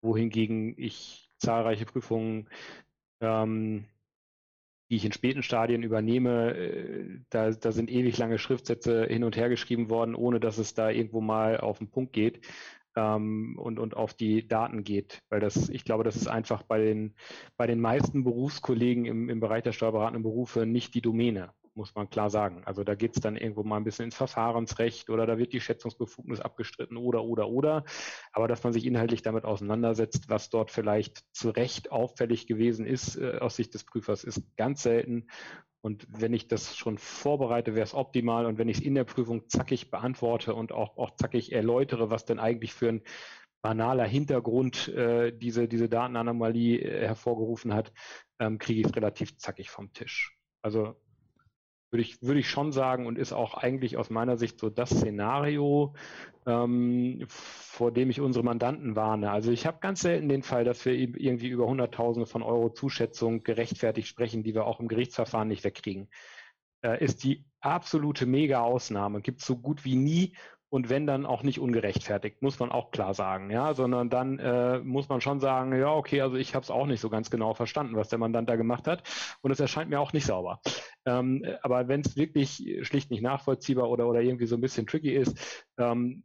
[0.00, 2.48] Wohingegen ich zahlreiche Prüfungen
[3.20, 3.86] ähm,
[4.90, 9.36] die ich in späten Stadien übernehme, äh, da, da sind ewig lange Schriftsätze hin und
[9.36, 12.46] her geschrieben worden, ohne dass es da irgendwo mal auf den Punkt geht
[12.96, 15.22] ähm, und, und auf die Daten geht.
[15.28, 17.14] Weil das, ich glaube, das ist einfach bei den,
[17.56, 22.08] bei den meisten Berufskollegen im, im Bereich der steuerberatenden Berufe nicht die Domäne muss man
[22.08, 22.62] klar sagen.
[22.64, 25.60] Also da geht es dann irgendwo mal ein bisschen ins Verfahrensrecht oder da wird die
[25.60, 27.84] Schätzungsbefugnis abgestritten oder, oder, oder.
[28.32, 33.16] Aber dass man sich inhaltlich damit auseinandersetzt, was dort vielleicht zu Recht auffällig gewesen ist
[33.16, 35.28] äh, aus Sicht des Prüfers, ist ganz selten.
[35.80, 38.46] Und wenn ich das schon vorbereite, wäre es optimal.
[38.46, 42.24] Und wenn ich es in der Prüfung zackig beantworte und auch, auch zackig erläutere, was
[42.24, 43.02] denn eigentlich für ein
[43.62, 47.92] banaler Hintergrund äh, diese, diese Datenanomalie äh, hervorgerufen hat,
[48.38, 50.36] ähm, kriege ich es relativ zackig vom Tisch.
[50.62, 50.96] Also
[51.90, 54.90] würde ich, würde ich schon sagen und ist auch eigentlich aus meiner Sicht so das
[54.90, 55.94] Szenario,
[56.46, 59.30] ähm, vor dem ich unsere Mandanten warne.
[59.30, 63.42] Also ich habe ganz selten den Fall, dass wir irgendwie über Hunderttausende von Euro Zuschätzung
[63.42, 66.08] gerechtfertigt sprechen, die wir auch im Gerichtsverfahren nicht wegkriegen.
[66.82, 69.20] Äh, ist die absolute Mega-Ausnahme.
[69.20, 70.36] Gibt so gut wie nie
[70.68, 74.80] und wenn dann auch nicht ungerechtfertigt, muss man auch klar sagen, ja, sondern dann äh,
[74.80, 77.54] muss man schon sagen, ja, okay, also ich habe es auch nicht so ganz genau
[77.54, 79.02] verstanden, was der Mandant da gemacht hat
[79.42, 80.60] und es erscheint mir auch nicht sauber.
[81.04, 85.14] Ähm, aber wenn es wirklich schlicht nicht nachvollziehbar oder, oder irgendwie so ein bisschen tricky
[85.14, 86.24] ist, ähm,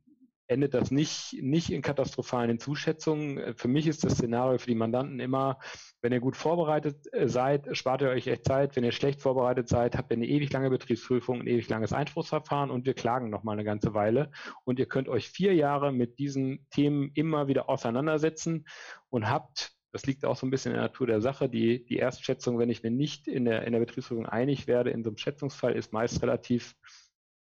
[0.51, 3.55] endet das nicht, nicht in katastrophalen Zuschätzungen.
[3.55, 5.59] Für mich ist das Szenario für die Mandanten immer,
[6.01, 8.75] wenn ihr gut vorbereitet äh, seid, spart ihr euch echt Zeit.
[8.75, 12.69] Wenn ihr schlecht vorbereitet seid, habt ihr eine ewig lange Betriebsprüfung, ein ewig langes Einspruchsverfahren
[12.69, 14.31] und wir klagen noch mal eine ganze Weile.
[14.65, 18.65] Und ihr könnt euch vier Jahre mit diesen Themen immer wieder auseinandersetzen
[19.09, 21.49] und habt das liegt auch so ein bisschen in der Natur der Sache.
[21.49, 25.03] Die, die Erstschätzung, wenn ich mir nicht in der, in der Betriebsprüfung einig werde, in
[25.03, 26.75] so einem Schätzungsfall, ist meist relativ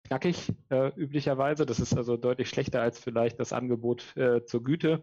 [0.08, 1.66] knackig äh, üblicherweise.
[1.66, 5.02] Das ist also deutlich schlechter als vielleicht das Angebot äh, zur Güte.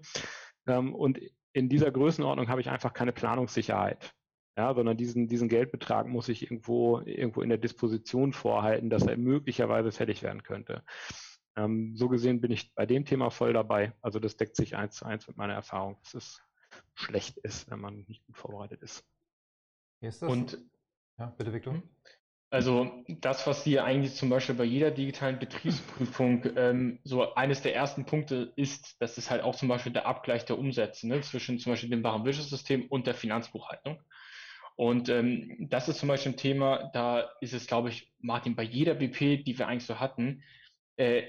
[0.67, 1.19] Ähm, und
[1.53, 4.13] in dieser Größenordnung habe ich einfach keine Planungssicherheit.
[4.57, 9.17] Ja, sondern diesen, diesen Geldbetrag muss ich irgendwo, irgendwo in der Disposition vorhalten, dass er
[9.17, 10.81] möglicherweise fällig werden könnte.
[11.57, 13.93] Ähm, so gesehen bin ich bei dem Thema voll dabei.
[14.01, 15.97] Also das deckt sich eins zu eins mit meiner Erfahrung.
[16.03, 16.41] dass es
[16.93, 19.05] schlecht ist, wenn man nicht gut vorbereitet ist.
[20.01, 20.57] ist Und
[21.17, 21.81] ja, bitte, Victor.
[22.55, 27.75] Also das, was hier eigentlich zum Beispiel bei jeder digitalen Betriebsprüfung ähm, so eines der
[27.75, 31.59] ersten Punkte ist, das ist halt auch zum Beispiel der Abgleich der Umsätze ne, zwischen
[31.59, 34.01] zum Beispiel dem Warenwirtschaftssystem und der Finanzbuchhaltung.
[34.77, 38.63] Und ähm, das ist zum Beispiel ein Thema, da ist es, glaube ich, Martin, bei
[38.63, 40.41] jeder BP, die wir eigentlich so hatten,
[40.95, 41.23] äh,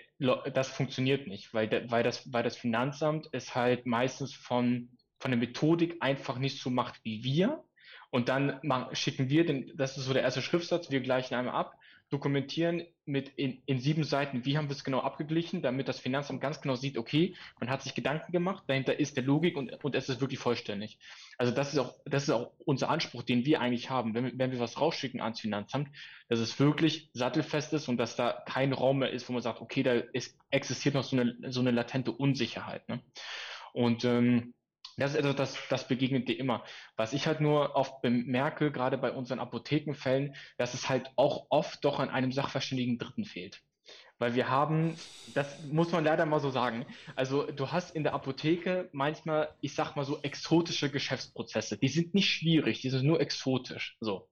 [0.55, 5.41] das funktioniert nicht, weil, weil, das, weil das Finanzamt es halt meistens von, von der
[5.41, 7.65] Methodik einfach nicht so macht wie wir
[8.11, 8.61] und dann
[8.93, 11.77] schicken wir den, das ist so der erste Schriftsatz, wir gleichen einmal ab,
[12.09, 16.41] dokumentieren mit in, in sieben Seiten, wie haben wir es genau abgeglichen, damit das Finanzamt
[16.41, 19.95] ganz genau sieht, okay, man hat sich Gedanken gemacht, dahinter ist der Logik und, und
[19.95, 20.99] es ist wirklich vollständig.
[21.37, 24.33] Also das ist auch, das ist auch unser Anspruch, den wir eigentlich haben, wenn wir,
[24.37, 25.89] wenn wir was rausschicken ans Finanzamt,
[26.29, 29.61] dass es wirklich sattelfest ist und dass da kein Raum mehr ist, wo man sagt,
[29.61, 32.89] okay, da ist, existiert noch so eine, so eine latente Unsicherheit.
[32.89, 33.01] Ne?
[33.73, 34.55] Und ähm,
[34.97, 36.65] das ist also das, das begegnet dir immer.
[36.97, 41.85] Was ich halt nur oft bemerke, gerade bei unseren Apothekenfällen, dass es halt auch oft
[41.85, 43.63] doch an einem sachverständigen Dritten fehlt.
[44.19, 44.95] Weil wir haben,
[45.35, 49.75] das muss man leider mal so sagen, also du hast in der Apotheke manchmal, ich
[49.75, 51.77] sag mal so, exotische Geschäftsprozesse.
[51.77, 53.99] Die sind nicht schwierig, die sind nur exotisch.
[54.01, 54.29] So.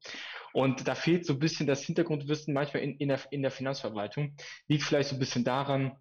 [0.54, 4.34] Und da fehlt so ein bisschen das Hintergrundwissen manchmal in, in, der, in der Finanzverwaltung.
[4.68, 5.98] Liegt vielleicht so ein bisschen daran,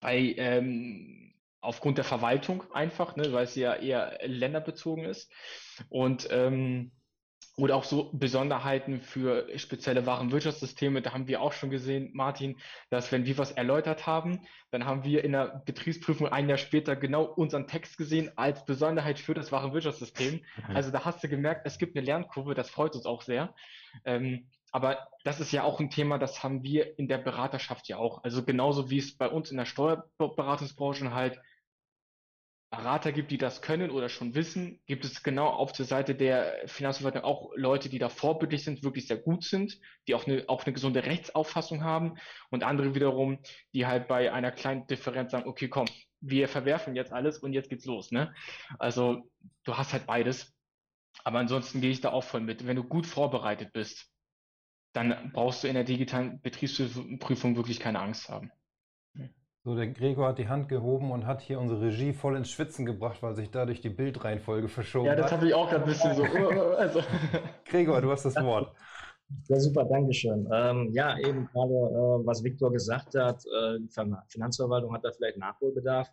[0.00, 1.27] bei ähm,
[1.60, 5.32] aufgrund der Verwaltung einfach, ne, weil sie ja eher länderbezogen ist.
[5.88, 6.92] Und ähm,
[7.58, 11.02] oder auch so Besonderheiten für spezielle Warenwirtschaftssysteme.
[11.02, 12.56] Da haben wir auch schon gesehen, Martin,
[12.88, 16.94] dass wenn wir was erläutert haben, dann haben wir in der Betriebsprüfung ein Jahr später
[16.94, 20.34] genau unseren Text gesehen als Besonderheit für das Warenwirtschaftssystem.
[20.34, 20.76] Mhm.
[20.76, 23.52] Also da hast du gemerkt, es gibt eine Lernkurve, das freut uns auch sehr.
[24.04, 27.96] Ähm, aber das ist ja auch ein Thema, das haben wir in der Beraterschaft ja
[27.96, 28.22] auch.
[28.22, 31.40] Also genauso wie es bei uns in der Steuerberatungsbranche halt
[32.70, 36.54] Berater gibt, die das können oder schon wissen, gibt es genau auf der Seite der
[36.66, 40.64] Finanzverwaltung auch Leute, die da vorbildlich sind, wirklich sehr gut sind, die auch eine, auch
[40.64, 42.18] eine gesunde Rechtsauffassung haben
[42.50, 43.38] und andere wiederum,
[43.72, 45.86] die halt bei einer kleinen Differenz sagen, okay, komm,
[46.20, 48.10] wir verwerfen jetzt alles und jetzt geht's los.
[48.10, 48.34] Ne?
[48.78, 49.30] Also
[49.64, 50.54] du hast halt beides.
[51.24, 52.66] Aber ansonsten gehe ich da auch voll mit.
[52.66, 54.10] Wenn du gut vorbereitet bist,
[54.92, 58.50] dann brauchst du in der digitalen Betriebsprüfung wirklich keine Angst haben.
[59.68, 62.86] So, der Gregor hat die Hand gehoben und hat hier unsere Regie voll ins Schwitzen
[62.86, 65.18] gebracht, weil sich dadurch die Bildreihenfolge verschoben hat.
[65.18, 66.22] Ja, das habe ich auch gerade ein bisschen so.
[66.78, 67.02] also.
[67.66, 68.72] Gregor, du hast das Wort.
[69.48, 70.48] Ja, super, Dankeschön.
[70.50, 73.90] Ähm, ja, eben gerade, äh, was Viktor gesagt hat, äh, die
[74.28, 76.08] Finanzverwaltung hat da vielleicht Nachholbedarf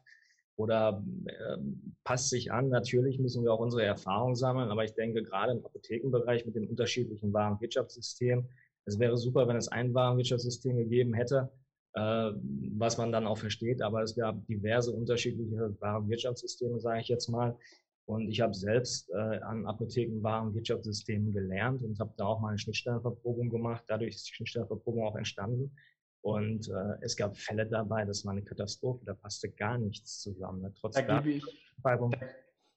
[0.58, 1.58] oder äh,
[2.04, 2.68] passt sich an.
[2.68, 6.68] Natürlich müssen wir auch unsere Erfahrungen sammeln, aber ich denke, gerade im Apothekenbereich mit den
[6.68, 8.50] unterschiedlichen Warenwirtschaftssystemen,
[8.84, 11.50] es wäre super, wenn es ein Warenwirtschaftssystem gegeben hätte,
[11.98, 13.82] was man dann auch versteht.
[13.82, 17.58] Aber es gab diverse unterschiedliche Warenwirtschaftssysteme, sage ich jetzt mal.
[18.06, 22.60] Und ich habe selbst äh, an Apotheken Warenwirtschaftssystemen gelernt und habe da auch mal eine
[22.60, 23.84] Schnittstellenverprobung gemacht.
[23.88, 25.76] Dadurch ist die Schnittstellenverprobung auch entstanden.
[26.22, 30.62] Und äh, es gab Fälle dabei, das war eine Katastrophe, da passte gar nichts zusammen.
[30.62, 30.74] Ne?
[30.80, 30.98] Trotz,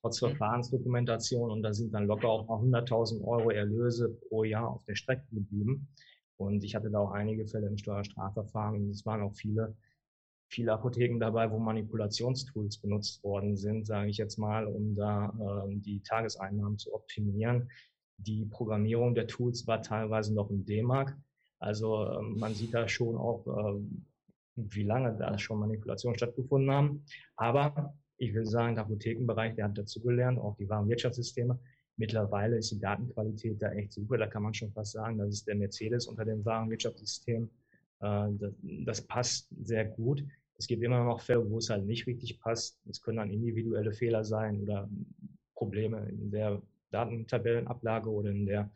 [0.02, 0.26] trotz mhm.
[0.28, 4.96] Verfahrensdokumentation und da sind dann locker auch mal 100.000 Euro Erlöse pro Jahr auf der
[4.96, 5.88] Strecke geblieben.
[6.38, 9.76] Und ich hatte da auch einige Fälle im Steuerstrafverfahren und es waren auch viele,
[10.48, 15.76] viele Apotheken dabei, wo Manipulationstools benutzt worden sind, sage ich jetzt mal, um da äh,
[15.76, 17.68] die Tageseinnahmen zu optimieren.
[18.18, 21.16] Die Programmierung der Tools war teilweise noch in D-Mark.
[21.58, 23.80] Also äh, man sieht da schon auch, äh,
[24.54, 27.04] wie lange da schon Manipulationen stattgefunden haben.
[27.34, 31.58] Aber ich will sagen, der Apothekenbereich, der hat dazugelernt, auch die Warenwirtschaftssysteme.
[31.98, 34.16] Mittlerweile ist die Datenqualität da echt super.
[34.16, 37.50] Da kann man schon fast sagen, das ist der Mercedes unter dem Warenwirtschaftssystem.
[38.00, 38.28] Äh,
[38.84, 40.24] das passt sehr gut.
[40.56, 42.80] Es gibt immer noch Fälle, wo es halt nicht richtig passt.
[42.88, 44.88] Es können dann individuelle Fehler sein oder
[45.54, 48.70] Probleme in der Datentabellenablage oder in der,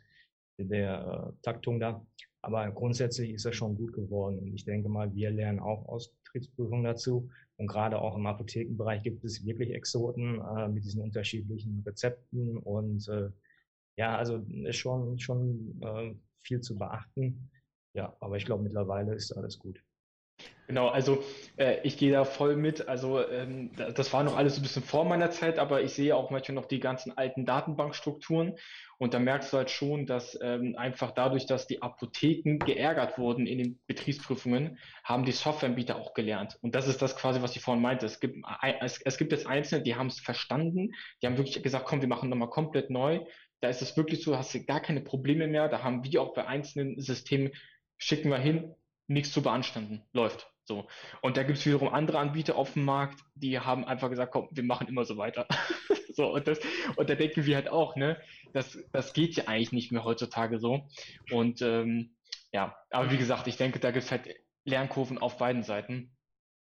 [0.57, 2.05] in der äh, Taktung da.
[2.41, 4.41] Aber grundsätzlich ist das schon gut geworden.
[4.41, 7.31] Und ich denke mal, wir lernen auch aus Betriebsprüfungen dazu.
[7.57, 12.57] Und gerade auch im Apothekenbereich gibt es wirklich Exoten äh, mit diesen unterschiedlichen Rezepten.
[12.57, 13.31] Und äh,
[13.97, 17.51] ja, also ist schon, schon äh, viel zu beachten.
[17.95, 19.85] Ja, aber ich glaube, mittlerweile ist alles gut.
[20.68, 21.23] Genau, also
[21.59, 22.88] äh, ich gehe da voll mit.
[22.88, 26.31] Also ähm, das war noch alles ein bisschen vor meiner Zeit, aber ich sehe auch
[26.31, 28.57] manchmal noch die ganzen alten Datenbankstrukturen
[28.99, 33.47] und da merkst du halt schon, dass ähm, einfach dadurch, dass die Apotheken geärgert wurden
[33.47, 36.57] in den Betriebsprüfungen, haben die Softwareanbieter auch gelernt.
[36.62, 38.07] Und das ist das quasi, was ich vorhin meinte.
[38.07, 38.37] Es gibt,
[38.81, 42.09] es, es gibt jetzt Einzelne, die haben es verstanden, die haben wirklich gesagt, komm, wir
[42.09, 43.21] machen nochmal komplett neu.
[43.61, 45.68] Da ist es wirklich so, hast du gar keine Probleme mehr.
[45.68, 47.51] Da haben wir auch bei einzelnen Systemen,
[47.99, 48.75] schicken wir hin,
[49.12, 50.03] nichts zu beanstanden.
[50.12, 50.53] Läuft.
[50.64, 50.87] So.
[51.20, 54.48] Und da gibt es wiederum andere Anbieter auf dem Markt, die haben einfach gesagt, komm,
[54.53, 55.46] wir machen immer so weiter.
[56.14, 56.61] so, und das,
[56.96, 58.20] und da denken wir halt auch, ne,
[58.53, 60.87] das, das geht ja eigentlich nicht mehr heutzutage so.
[61.31, 62.14] Und ähm,
[62.53, 64.29] ja, aber wie gesagt, ich denke, da gibt es halt
[64.64, 66.14] Lernkurven auf beiden Seiten.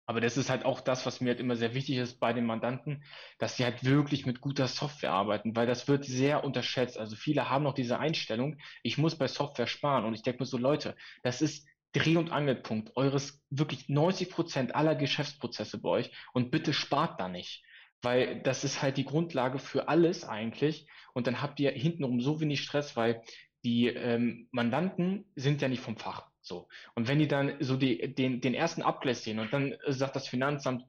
[0.08, 2.46] Aber das ist halt auch das, was mir halt immer sehr wichtig ist bei den
[2.46, 3.02] Mandanten,
[3.38, 6.96] dass sie halt wirklich mit guter Software arbeiten, weil das wird sehr unterschätzt.
[6.96, 10.04] Also viele haben noch diese Einstellung, ich muss bei Software sparen.
[10.04, 14.74] Und ich denke mir so, Leute, das ist Dreh- und Angelpunkt eures wirklich 90 Prozent
[14.74, 17.64] aller Geschäftsprozesse bei euch und bitte spart da nicht,
[18.02, 22.40] weil das ist halt die Grundlage für alles eigentlich und dann habt ihr hintenrum so
[22.40, 23.22] wenig Stress, weil
[23.64, 26.28] die ähm, Mandanten sind ja nicht vom Fach.
[26.42, 26.68] So.
[26.94, 30.28] Und wenn die dann so die, den, den ersten Abgleich sehen und dann sagt das
[30.28, 30.84] Finanzamt,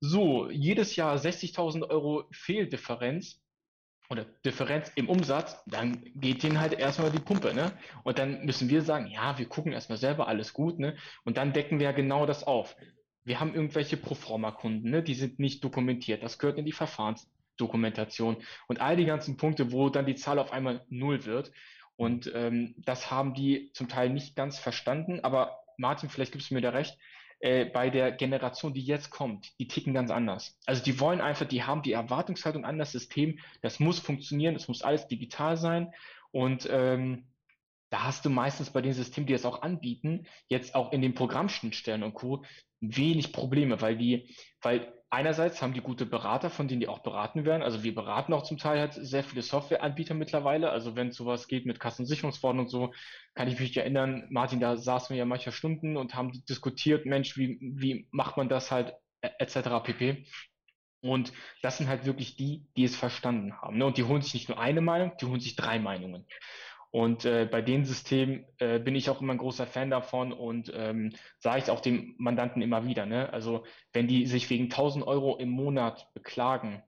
[0.00, 3.41] so, jedes Jahr 60.000 Euro Fehldifferenz,
[4.10, 7.72] oder Differenz im Umsatz, dann geht denen halt erstmal die Pumpe, ne?
[8.04, 10.96] Und dann müssen wir sagen, ja, wir gucken erstmal selber, alles gut, ne?
[11.24, 12.76] Und dann decken wir ja genau das auf.
[13.24, 15.02] Wir haben irgendwelche Proforma-Kunden, ne?
[15.02, 16.22] Die sind nicht dokumentiert.
[16.22, 18.36] Das gehört in die Verfahrensdokumentation.
[18.68, 21.52] Und all die ganzen Punkte, wo dann die Zahl auf einmal null wird.
[21.96, 25.20] Und ähm, das haben die zum Teil nicht ganz verstanden.
[25.22, 26.98] Aber Martin, vielleicht gibst du mir da recht
[27.42, 30.56] äh, bei der Generation, die jetzt kommt, die ticken ganz anders.
[30.64, 34.68] Also die wollen einfach, die haben die Erwartungshaltung an das System, das muss funktionieren, das
[34.68, 35.92] muss alles digital sein
[36.30, 37.24] und ähm,
[37.92, 41.14] da hast du meistens bei den Systemen, die es auch anbieten, jetzt auch in den
[41.14, 42.42] Programmschnittstellen und Co.
[42.80, 47.44] wenig Probleme, weil die, weil einerseits haben die gute Berater, von denen die auch beraten
[47.44, 47.62] werden.
[47.62, 50.70] Also wir beraten auch zum Teil halt sehr viele Softwareanbieter mittlerweile.
[50.70, 52.94] Also wenn es sowas geht mit Kassensicherungsverordnung und so,
[53.34, 57.36] kann ich mich erinnern, Martin, da saßen wir ja mancher Stunden und haben diskutiert, Mensch,
[57.36, 59.84] wie, wie macht man das halt, etc.
[59.84, 60.24] pp.
[61.02, 63.76] Und das sind halt wirklich die, die es verstanden haben.
[63.76, 63.84] Ne?
[63.84, 66.26] Und die holen sich nicht nur eine Meinung, die holen sich drei Meinungen.
[66.92, 70.70] Und äh, bei den Systemen äh, bin ich auch immer ein großer Fan davon und
[70.74, 73.06] ähm, sage ich auch dem Mandanten immer wieder.
[73.06, 73.32] Ne?
[73.32, 76.82] Also wenn die sich wegen 1000 Euro im Monat beklagen,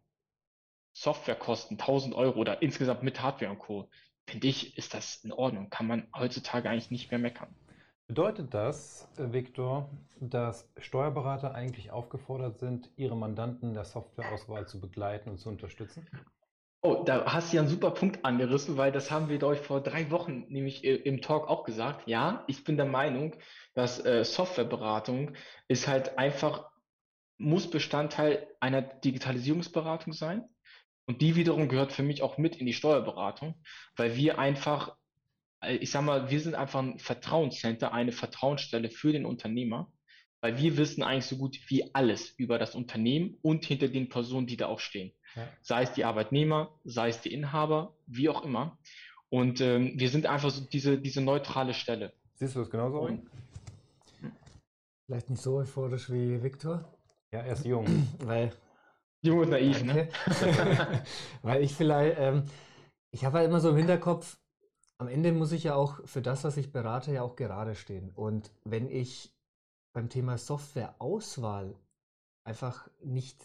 [0.92, 3.88] Softwarekosten 1000 Euro oder insgesamt mit Hardware und Co.,
[4.26, 5.70] finde ich, ist das in Ordnung.
[5.70, 7.48] Kann man heutzutage eigentlich nicht mehr meckern.
[8.06, 9.88] Bedeutet das, Viktor,
[10.20, 16.06] dass Steuerberater eigentlich aufgefordert sind, ihre Mandanten in der Softwareauswahl zu begleiten und zu unterstützen?
[16.86, 19.62] Oh, da hast du ja einen super Punkt angerissen, weil das haben wir, glaube ich,
[19.62, 22.06] vor drei Wochen nämlich äh, im Talk auch gesagt.
[22.06, 23.34] Ja, ich bin der Meinung,
[23.72, 25.34] dass äh, Softwareberatung
[25.66, 26.68] ist halt einfach,
[27.38, 30.44] muss Bestandteil einer Digitalisierungsberatung sein.
[31.06, 33.54] Und die wiederum gehört für mich auch mit in die Steuerberatung,
[33.96, 34.94] weil wir einfach,
[35.62, 39.90] äh, ich sag mal, wir sind einfach ein Vertrauenscenter, eine Vertrauensstelle für den Unternehmer,
[40.44, 44.46] weil wir wissen eigentlich so gut wie alles über das Unternehmen und hinter den Personen,
[44.46, 45.10] die da auch stehen.
[45.36, 45.48] Ja.
[45.62, 48.76] Sei es die Arbeitnehmer, sei es die Inhaber, wie auch immer.
[49.30, 52.12] Und ähm, wir sind einfach so diese, diese neutrale Stelle.
[52.34, 53.00] Siehst du das genauso?
[53.00, 53.26] Und,
[55.06, 56.92] Vielleicht nicht so euphorisch wie Viktor.
[57.32, 57.86] Ja, er ist jung.
[58.18, 58.52] Weil,
[59.22, 60.10] jung und naiv, ne?
[61.42, 62.44] Weil ich vielleicht, ähm,
[63.12, 64.36] ich habe halt immer so im Hinterkopf,
[64.98, 68.10] am Ende muss ich ja auch für das, was ich berate, ja auch gerade stehen.
[68.10, 69.34] Und wenn ich
[69.94, 71.74] beim Thema Softwareauswahl
[72.44, 73.40] einfach nicht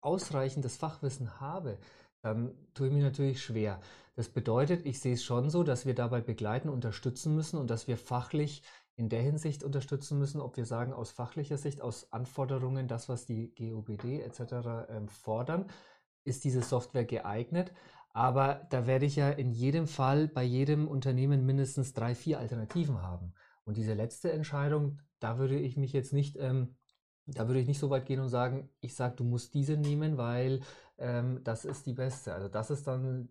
[0.00, 1.78] ausreichendes Fachwissen habe,
[2.22, 3.80] dann tue ich mir natürlich schwer.
[4.14, 7.88] Das bedeutet, ich sehe es schon so, dass wir dabei begleiten, unterstützen müssen und dass
[7.88, 8.62] wir fachlich
[8.96, 13.26] in der Hinsicht unterstützen müssen, ob wir sagen, aus fachlicher Sicht, aus Anforderungen, das, was
[13.26, 14.88] die GOBD etc.
[14.88, 15.66] Ähm, fordern,
[16.24, 17.72] ist diese Software geeignet.
[18.12, 23.02] Aber da werde ich ja in jedem Fall bei jedem Unternehmen mindestens drei, vier Alternativen
[23.02, 23.34] haben.
[23.64, 26.76] Und diese letzte Entscheidung, da würde ich mich jetzt nicht ähm,
[27.34, 30.16] da würde ich nicht so weit gehen und sagen, ich sage, du musst diese nehmen,
[30.16, 30.60] weil
[30.98, 32.32] ähm, das ist die beste.
[32.34, 33.28] Also das ist dann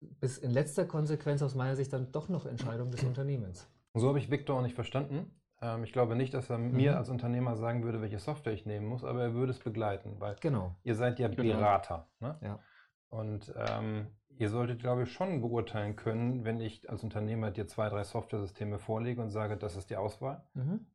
[0.00, 3.68] bis in letzter Konsequenz aus meiner Sicht dann doch noch Entscheidung des Unternehmens.
[3.94, 5.34] So habe ich Viktor auch nicht verstanden.
[5.62, 6.76] Ähm, ich glaube nicht, dass er mhm.
[6.76, 10.16] mir als Unternehmer sagen würde, welche Software ich nehmen muss, aber er würde es begleiten,
[10.18, 10.76] weil genau.
[10.82, 11.42] ihr seid ja genau.
[11.42, 12.08] Berater.
[12.20, 12.38] Ne?
[12.42, 12.60] Ja.
[13.08, 17.88] Und ähm, ihr solltet, glaube ich, schon beurteilen können, wenn ich als Unternehmer dir zwei,
[17.88, 20.44] drei Software-Systeme vorlege und sage, das ist die Auswahl.
[20.54, 20.86] Mhm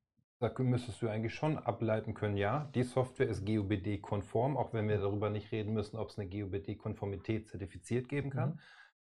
[0.50, 4.98] da müsstest du eigentlich schon ableiten können, ja, die Software ist GOBD-konform, auch wenn wir
[4.98, 8.50] darüber nicht reden müssen, ob es eine GOBD-Konformität zertifiziert geben kann.
[8.50, 8.60] Mhm.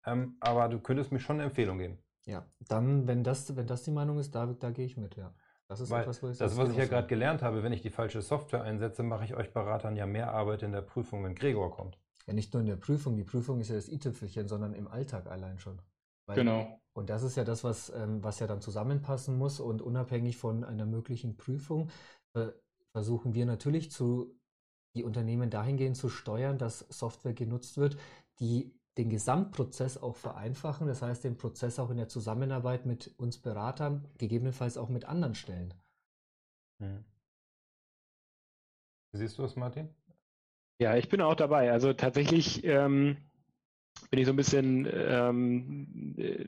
[0.05, 1.97] Ähm, aber du könntest mir schon eine Empfehlung geben.
[2.25, 5.33] Ja, dann, wenn das, wenn das die Meinung ist, da, da gehe ich mit, ja.
[5.67, 7.81] Das ist Weil etwas, was ich Das, was ich ja gerade gelernt habe, wenn ich
[7.81, 11.35] die falsche Software einsetze, mache ich euch Beratern ja mehr Arbeit in der Prüfung, wenn
[11.35, 11.99] Gregor kommt.
[12.25, 15.27] Ja, nicht nur in der Prüfung, die Prüfung ist ja das i-Tüpfelchen, sondern im Alltag
[15.27, 15.79] allein schon.
[16.25, 16.79] Weil, genau.
[16.99, 19.61] Und das ist ja das, was, ähm, was ja dann zusammenpassen muss.
[19.61, 21.89] Und unabhängig von einer möglichen Prüfung
[22.33, 22.47] äh,
[22.91, 24.37] versuchen wir natürlich zu,
[24.95, 27.97] die Unternehmen dahingehend zu steuern, dass Software genutzt wird,
[28.41, 30.87] die den Gesamtprozess auch vereinfachen.
[30.87, 35.35] Das heißt, den Prozess auch in der Zusammenarbeit mit uns Beratern, gegebenenfalls auch mit anderen
[35.35, 35.73] Stellen.
[36.81, 37.05] Hm.
[39.13, 39.87] Siehst du es, Martin?
[40.81, 41.71] Ja, ich bin auch dabei.
[41.71, 43.28] Also tatsächlich ähm,
[44.09, 46.45] bin ich so ein bisschen ähm, äh,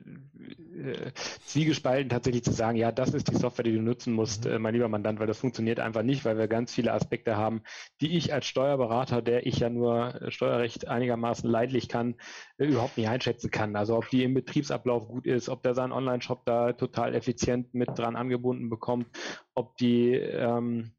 [0.82, 1.12] äh,
[1.46, 4.50] zwiegespalten, tatsächlich zu sagen, ja, das ist die Software, die du nutzen musst, mhm.
[4.50, 7.62] äh, mein lieber Mandant, weil das funktioniert einfach nicht, weil wir ganz viele Aspekte haben,
[8.00, 12.16] die ich als Steuerberater, der ich ja nur Steuerrecht einigermaßen leidlich kann,
[12.58, 13.76] äh, überhaupt nicht einschätzen kann.
[13.76, 17.96] Also ob die im Betriebsablauf gut ist, ob der seinen Online-Shop da total effizient mit
[17.96, 19.06] dran angebunden bekommt,
[19.54, 20.92] ob die ähm,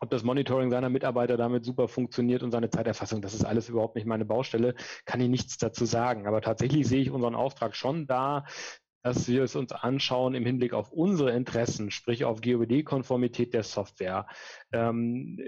[0.00, 3.96] ob das Monitoring seiner Mitarbeiter damit super funktioniert und seine Zeiterfassung, das ist alles überhaupt
[3.96, 6.26] nicht meine Baustelle, kann ich nichts dazu sagen.
[6.26, 8.44] Aber tatsächlich sehe ich unseren Auftrag schon da,
[9.02, 14.26] dass wir es uns anschauen im Hinblick auf unsere Interessen, sprich auf GOBD-Konformität der Software.
[14.72, 15.38] Ähm,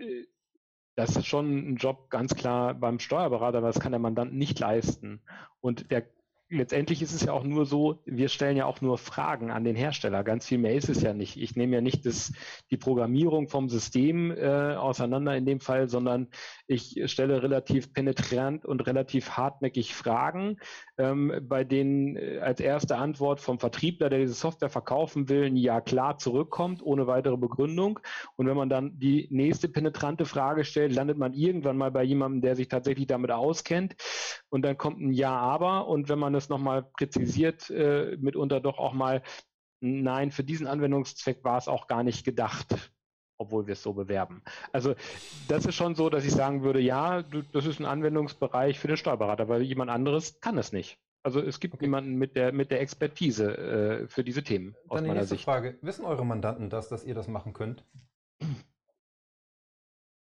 [0.96, 4.58] das ist schon ein Job ganz klar beim Steuerberater, aber das kann der Mandant nicht
[4.58, 5.22] leisten.
[5.60, 6.06] Und der
[6.50, 9.76] letztendlich ist es ja auch nur so, wir stellen ja auch nur Fragen an den
[9.76, 10.24] Hersteller.
[10.24, 11.36] Ganz viel mehr ist es ja nicht.
[11.40, 12.32] Ich nehme ja nicht das,
[12.70, 16.28] die Programmierung vom System äh, auseinander in dem Fall, sondern
[16.66, 20.58] ich stelle relativ penetrant und relativ hartnäckig Fragen,
[20.98, 25.56] ähm, bei denen äh, als erste Antwort vom Vertriebler, der diese Software verkaufen will, ein
[25.56, 28.00] Ja klar zurückkommt, ohne weitere Begründung.
[28.36, 32.42] Und wenn man dann die nächste penetrante Frage stellt, landet man irgendwann mal bei jemandem,
[32.42, 33.94] der sich tatsächlich damit auskennt.
[34.48, 35.86] Und dann kommt ein Ja, aber.
[35.86, 39.22] Und wenn man es nochmal präzisiert, äh, mitunter doch auch mal,
[39.80, 42.92] nein, für diesen Anwendungszweck war es auch gar nicht gedacht,
[43.38, 44.42] obwohl wir es so bewerben.
[44.72, 44.94] Also
[45.48, 47.22] das ist schon so, dass ich sagen würde, ja,
[47.52, 50.98] das ist ein Anwendungsbereich für den Steuerberater, weil jemand anderes kann es nicht.
[51.22, 51.84] Also es gibt okay.
[51.84, 55.36] niemanden mit der, mit der Expertise äh, für diese Themen aus Dann die meiner nächste
[55.36, 55.44] Sicht.
[55.44, 57.84] Frage, wissen eure Mandanten das, dass ihr das machen könnt?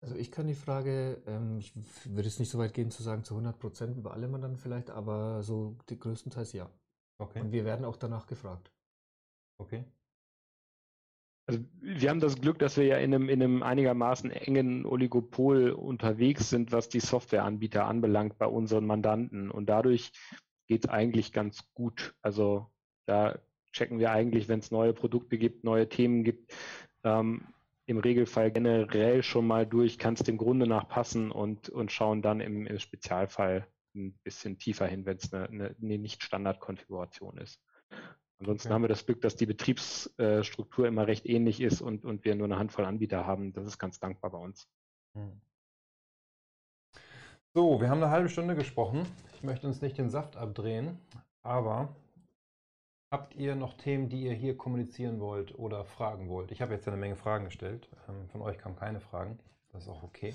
[0.04, 1.72] Also ich kann die Frage, ähm, ich
[2.04, 4.90] würde es nicht so weit gehen zu sagen zu 100 Prozent über alle Mandanten vielleicht,
[4.90, 6.68] aber so die größtenteils ja.
[7.18, 7.40] Okay.
[7.40, 8.70] Und wir werden auch danach gefragt.
[9.58, 9.84] Okay.
[11.46, 15.70] Also wir haben das Glück, dass wir ja in einem, in einem einigermaßen engen Oligopol
[15.70, 19.50] unterwegs sind, was die Softwareanbieter anbelangt bei unseren Mandanten.
[19.50, 20.12] Und dadurch
[20.66, 22.14] geht es eigentlich ganz gut.
[22.20, 22.66] Also
[23.06, 23.38] da
[23.72, 26.52] checken wir eigentlich, wenn es neue Produkte gibt, neue Themen gibt,
[27.04, 27.53] ähm,
[27.86, 32.22] im Regelfall generell schon mal durch, kann es dem Grunde nach passen und, und schauen
[32.22, 37.60] dann im, im Spezialfall ein bisschen tiefer hin, wenn es eine, eine, eine Nicht-Standard-Konfiguration ist.
[38.40, 38.74] Ansonsten okay.
[38.74, 42.46] haben wir das Glück, dass die Betriebsstruktur immer recht ähnlich ist und, und wir nur
[42.46, 43.52] eine Handvoll Anbieter haben.
[43.52, 44.68] Das ist ganz dankbar bei uns.
[45.14, 45.40] Hm.
[47.54, 49.06] So, wir haben eine halbe Stunde gesprochen.
[49.34, 50.98] Ich möchte uns nicht den Saft abdrehen,
[51.42, 51.94] aber
[53.14, 56.50] Habt ihr noch Themen, die ihr hier kommunizieren wollt oder fragen wollt?
[56.50, 57.88] Ich habe jetzt eine Menge Fragen gestellt.
[58.08, 59.38] Ähm, von euch kamen keine Fragen.
[59.70, 60.34] Das ist auch okay.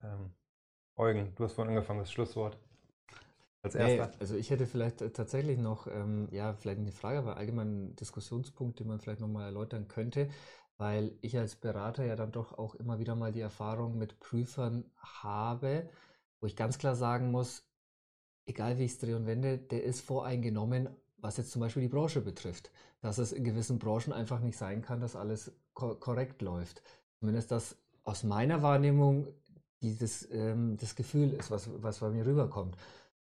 [0.00, 0.30] Ähm,
[0.94, 2.56] Eugen, du hast vorhin angefangen, das Schlusswort.
[3.62, 4.04] Als erster.
[4.04, 7.96] Hey, also ich hätte vielleicht tatsächlich noch, ähm, ja, vielleicht eine Frage, aber allgemein einen
[7.96, 10.28] Diskussionspunkt, den man vielleicht nochmal erläutern könnte,
[10.76, 14.84] weil ich als Berater ja dann doch auch immer wieder mal die Erfahrung mit Prüfern
[14.94, 15.90] habe,
[16.38, 17.68] wo ich ganz klar sagen muss,
[18.46, 21.88] egal wie ich es drehe und wende, der ist voreingenommen was jetzt zum Beispiel die
[21.88, 26.42] Branche betrifft, dass es in gewissen Branchen einfach nicht sein kann, dass alles ko korrekt
[26.42, 26.82] läuft.
[27.18, 29.26] Zumindest das aus meiner Wahrnehmung
[29.82, 32.76] dieses ähm, das Gefühl ist, was, was bei mir rüberkommt.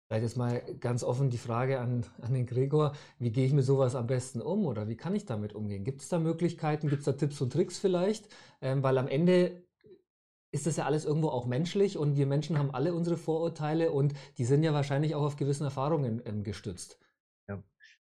[0.07, 3.64] Vielleicht jetzt mal ganz offen die Frage an, an den Gregor, wie gehe ich mit
[3.64, 5.82] sowas am besten um oder wie kann ich damit umgehen?
[5.85, 8.28] Gibt es da Möglichkeiten, gibt es da Tipps und Tricks vielleicht?
[8.61, 9.64] Ähm, weil am Ende
[10.53, 14.14] ist das ja alles irgendwo auch menschlich und wir Menschen haben alle unsere Vorurteile und
[14.39, 16.99] die sind ja wahrscheinlich auch auf gewissen Erfahrungen ähm, gestützt.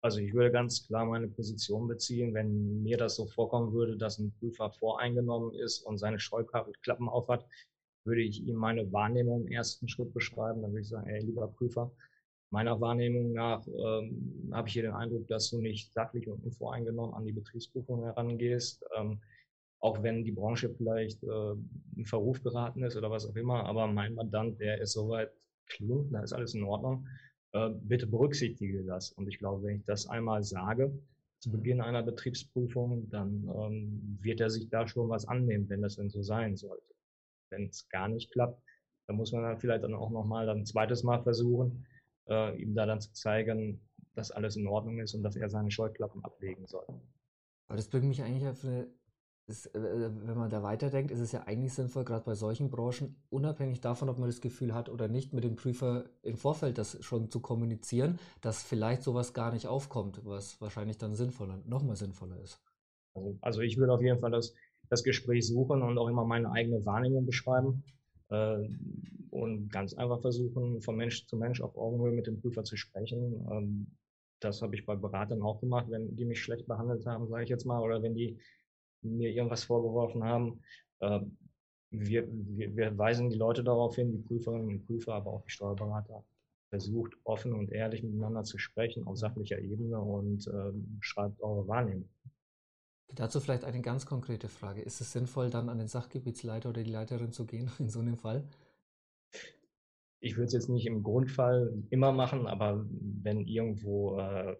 [0.01, 4.17] Also ich würde ganz klar meine Position beziehen, wenn mir das so vorkommen würde, dass
[4.17, 7.45] ein Prüfer voreingenommen ist und seine Scheuklappen aufhat,
[8.03, 10.63] würde ich ihm meine Wahrnehmung im ersten Schritt beschreiben.
[10.63, 11.91] Dann würde ich sagen, ey, lieber Prüfer,
[12.49, 17.13] meiner Wahrnehmung nach ähm, habe ich hier den Eindruck, dass du nicht sachlich und unvoreingenommen
[17.13, 18.83] an die Betriebsprüfung herangehst.
[18.97, 19.21] Ähm,
[19.79, 21.53] auch wenn die Branche vielleicht äh,
[21.95, 25.31] in Verruf geraten ist oder was auch immer, aber mein Mandant, der ist soweit
[25.67, 27.07] clean, da ist alles in Ordnung
[27.53, 29.11] äh, bitte berücksichtige das.
[29.11, 30.91] Und ich glaube, wenn ich das einmal sage,
[31.39, 31.53] zu mhm.
[31.53, 36.09] Beginn einer Betriebsprüfung, dann ähm, wird er sich da schon was annehmen, wenn das denn
[36.09, 36.93] so sein sollte.
[37.49, 38.61] Wenn es gar nicht klappt,
[39.07, 41.85] dann muss man dann vielleicht dann auch nochmal ein zweites Mal versuchen,
[42.29, 43.81] äh, ihm da dann zu zeigen,
[44.15, 46.85] dass alles in Ordnung ist und dass er seine Scheuklappen ablegen soll.
[47.67, 48.87] Aber das bringt mich eigentlich auf eine
[49.51, 52.69] ist, äh, äh, wenn man da weiterdenkt, ist es ja eigentlich sinnvoll, gerade bei solchen
[52.71, 56.77] Branchen, unabhängig davon, ob man das Gefühl hat oder nicht, mit dem Prüfer im Vorfeld
[56.77, 61.97] das schon zu kommunizieren, dass vielleicht sowas gar nicht aufkommt, was wahrscheinlich dann sinnvoller, nochmal
[61.97, 62.59] sinnvoller ist.
[63.13, 64.53] Also, also, ich würde auf jeden Fall das,
[64.89, 67.83] das Gespräch suchen und auch immer meine eigene Wahrnehmung beschreiben
[68.29, 68.57] äh,
[69.29, 73.45] und ganz einfach versuchen, von Mensch zu Mensch auf Augenhöhe mit dem Prüfer zu sprechen.
[73.51, 73.87] Ähm,
[74.39, 77.49] das habe ich bei Beratern auch gemacht, wenn die mich schlecht behandelt haben, sage ich
[77.49, 78.39] jetzt mal, oder wenn die
[79.01, 80.61] mir irgendwas vorgeworfen haben.
[81.01, 81.37] Ähm,
[81.91, 85.51] wir, wir, wir weisen die Leute darauf hin, die Prüferinnen und Prüfer, aber auch die
[85.51, 86.23] Steuerberater,
[86.69, 92.09] versucht offen und ehrlich miteinander zu sprechen auf sachlicher Ebene und ähm, schreibt eure Wahrnehmung.
[93.13, 94.81] Dazu vielleicht eine ganz konkrete Frage.
[94.81, 98.15] Ist es sinnvoll, dann an den Sachgebietsleiter oder die Leiterin zu gehen in so einem
[98.15, 98.47] Fall?
[100.21, 104.55] Ich würde es jetzt nicht im Grundfall immer machen, aber wenn irgendwo äh,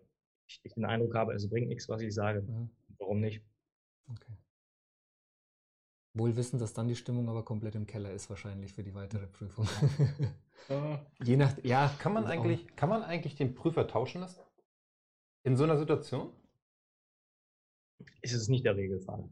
[0.48, 2.70] ich den Eindruck habe, es bringt nichts, was ich sage, mhm.
[2.98, 3.42] warum nicht?
[4.12, 4.38] Okay.
[6.14, 9.28] Wohl wissen, dass dann die Stimmung aber komplett im Keller ist, wahrscheinlich für die weitere
[9.28, 9.68] Prüfung.
[11.24, 11.94] Je nach, ja.
[12.00, 14.42] Kann man, eigentlich, kann man eigentlich den Prüfer tauschen lassen?
[15.44, 16.32] In so einer Situation?
[18.22, 19.30] Ist es nicht der Regelfall.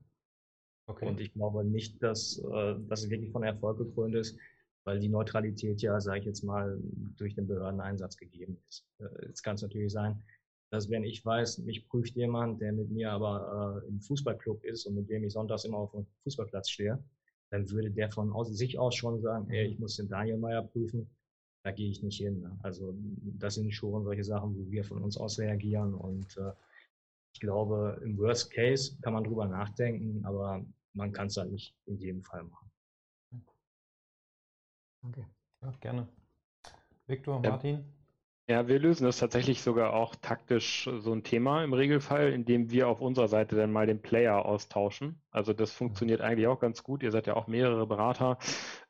[0.87, 1.07] Okay.
[1.07, 4.39] Und ich glaube nicht, dass äh, das wirklich von Erfolg gekrönt ist,
[4.85, 6.79] weil die Neutralität ja, sage ich jetzt mal,
[7.17, 8.87] durch den Behördeneinsatz gegeben ist.
[8.99, 10.23] Äh, jetzt kann es natürlich sein,
[10.71, 14.85] dass wenn ich weiß, mich prüft jemand, der mit mir aber äh, im Fußballclub ist
[14.85, 17.03] und mit dem ich sonntags immer auf dem Fußballplatz stehe,
[17.49, 20.63] dann würde der von aus, sich aus schon sagen, ey, ich muss den Daniel Meyer
[20.63, 21.09] prüfen,
[21.63, 22.41] da gehe ich nicht hin.
[22.41, 22.57] Ne?
[22.61, 22.95] Also
[23.39, 26.51] das sind schon solche Sachen, wo wir von uns aus reagieren und äh,
[27.33, 31.75] ich glaube, im Worst Case kann man drüber nachdenken, aber man kann es halt nicht
[31.85, 32.71] in jedem Fall machen.
[35.01, 35.25] Okay.
[35.61, 36.07] Ja, gerne.
[37.07, 37.75] Viktor, Martin?
[37.75, 37.83] Ja,
[38.49, 42.99] wir lösen das tatsächlich sogar auch taktisch so ein Thema im Regelfall, indem wir auf
[42.99, 45.21] unserer Seite dann mal den Player austauschen.
[45.29, 47.03] Also das funktioniert eigentlich auch ganz gut.
[47.03, 48.39] Ihr seid ja auch mehrere Berater,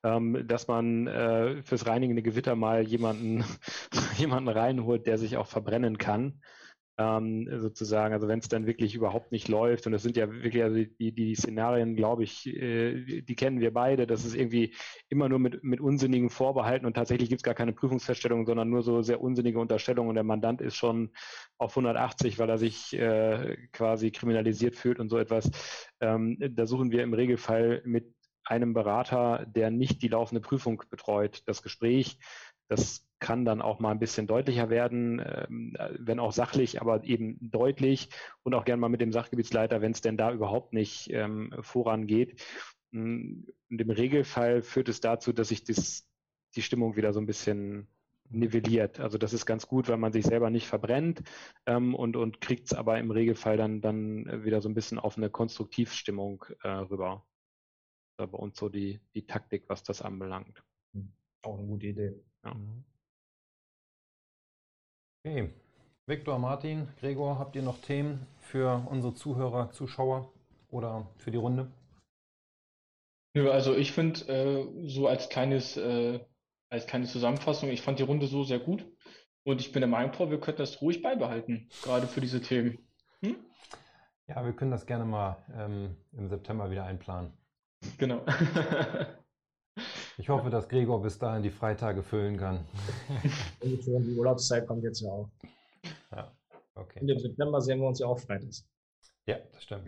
[0.01, 3.43] ähm, dass man äh, fürs reinigende Gewitter mal jemanden,
[4.17, 6.39] jemanden reinholt, der sich auch verbrennen kann
[6.99, 10.61] ähm, sozusagen, also wenn es dann wirklich überhaupt nicht läuft, und das sind ja wirklich,
[10.61, 14.75] also die, die Szenarien, glaube ich, äh, die kennen wir beide, dass es irgendwie
[15.07, 18.83] immer nur mit, mit unsinnigen Vorbehalten und tatsächlich gibt es gar keine Prüfungsfeststellung, sondern nur
[18.83, 21.11] so sehr unsinnige Unterstellungen und der Mandant ist schon
[21.57, 25.49] auf 180, weil er sich äh, quasi kriminalisiert fühlt und so etwas.
[26.01, 31.43] Ähm, da suchen wir im Regelfall mit einem Berater, der nicht die laufende Prüfung betreut,
[31.45, 32.17] das Gespräch.
[32.67, 37.37] Das kann dann auch mal ein bisschen deutlicher werden, ähm, wenn auch sachlich, aber eben
[37.41, 38.09] deutlich
[38.43, 42.41] und auch gern mal mit dem Sachgebietsleiter, wenn es denn da überhaupt nicht ähm, vorangeht.
[42.91, 46.07] Mm, und im Regelfall führt es dazu, dass sich das,
[46.55, 47.87] die Stimmung wieder so ein bisschen
[48.29, 48.99] nivelliert.
[48.99, 51.23] Also das ist ganz gut, weil man sich selber nicht verbrennt
[51.65, 55.17] ähm, und, und kriegt es aber im Regelfall dann, dann wieder so ein bisschen auf
[55.17, 57.25] eine Konstruktivstimmung äh, rüber.
[58.17, 60.63] Das ist bei uns so die, die Taktik, was das anbelangt.
[61.41, 62.23] Auch eine gute Idee.
[62.43, 62.55] Ja.
[65.25, 65.53] Okay.
[66.05, 70.31] Viktor, Martin, Gregor, habt ihr noch Themen für unsere Zuhörer, Zuschauer
[70.69, 71.69] oder für die Runde?
[73.35, 76.19] Nö, also ich finde, äh, so als kleines, äh,
[76.69, 78.85] als kleine Zusammenfassung, ich fand die Runde so sehr gut
[79.43, 82.79] und ich bin der Meinung, Paul, wir könnten das ruhig beibehalten, gerade für diese Themen.
[83.21, 83.35] Hm?
[84.27, 87.33] Ja, wir können das gerne mal ähm, im September wieder einplanen.
[87.97, 88.25] Genau.
[90.19, 92.65] Ich hoffe, dass Gregor bis dahin die Freitage füllen kann.
[93.63, 95.29] Die Urlaubszeit kommt jetzt ja auch.
[96.11, 96.35] Ja,
[96.75, 96.99] okay.
[96.99, 98.67] Und im September sehen wir uns ja auch freitags.
[99.25, 99.85] Ja, das stimmt.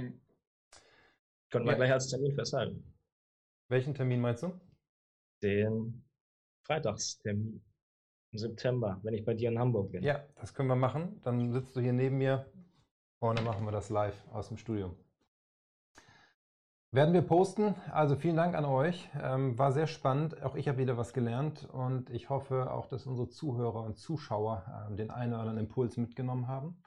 [1.50, 1.78] Können wir Ja.
[1.78, 2.82] gleich als Termin festhalten.
[3.68, 4.54] Welchen Termin meinst du?
[5.44, 6.02] Den
[6.66, 7.62] Freitagstermin
[8.32, 10.02] im September, wenn ich bei dir in Hamburg bin.
[10.02, 11.20] Ja, das können wir machen.
[11.26, 12.46] Dann sitzt du hier neben mir
[13.20, 14.96] und dann machen wir das live aus dem Studio.
[16.94, 17.74] Werden wir posten.
[17.90, 19.10] Also vielen Dank an euch.
[19.22, 20.44] Ähm, war sehr spannend.
[20.44, 24.66] Auch ich habe wieder was gelernt und ich hoffe auch, dass unsere Zuhörer und Zuschauer
[24.90, 26.84] ähm, den einen oder anderen Impuls mitgenommen haben.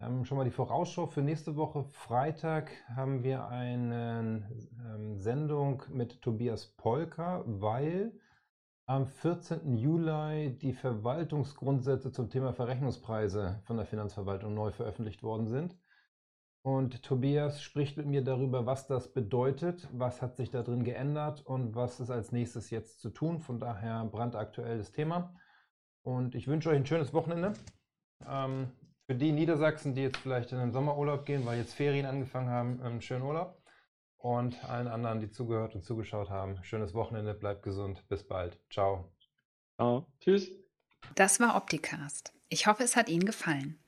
[0.00, 1.84] Ähm, schon mal die Vorausschau für nächste Woche.
[1.84, 4.48] Freitag haben wir eine
[4.86, 8.18] ähm, Sendung mit Tobias Polka, weil
[8.86, 9.76] am 14.
[9.76, 15.76] Juli die Verwaltungsgrundsätze zum Thema Verrechnungspreise von der Finanzverwaltung neu veröffentlicht worden sind.
[16.66, 21.46] Und Tobias spricht mit mir darüber, was das bedeutet, was hat sich da drin geändert
[21.46, 23.38] und was ist als nächstes jetzt zu tun.
[23.38, 25.32] Von daher brandaktuelles Thema.
[26.02, 27.52] Und ich wünsche euch ein schönes Wochenende.
[28.28, 28.72] Ähm,
[29.06, 32.82] für die Niedersachsen, die jetzt vielleicht in den Sommerurlaub gehen, weil jetzt Ferien angefangen haben,
[32.82, 33.62] einen schönen Urlaub.
[34.16, 38.58] Und allen anderen, die zugehört und zugeschaut haben, schönes Wochenende, bleibt gesund, bis bald.
[38.72, 39.12] Ciao.
[39.76, 40.08] Ciao.
[40.18, 40.50] Tschüss.
[41.14, 42.32] Das war Opticast.
[42.48, 43.78] Ich hoffe, es hat Ihnen gefallen.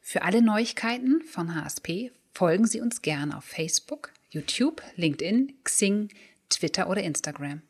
[0.00, 6.08] Für alle Neuigkeiten von HSP folgen Sie uns gerne auf Facebook, YouTube, LinkedIn, Xing,
[6.48, 7.62] Twitter oder Instagram.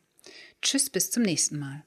[0.61, 1.83] Tschüss, bis zum nächsten Mal.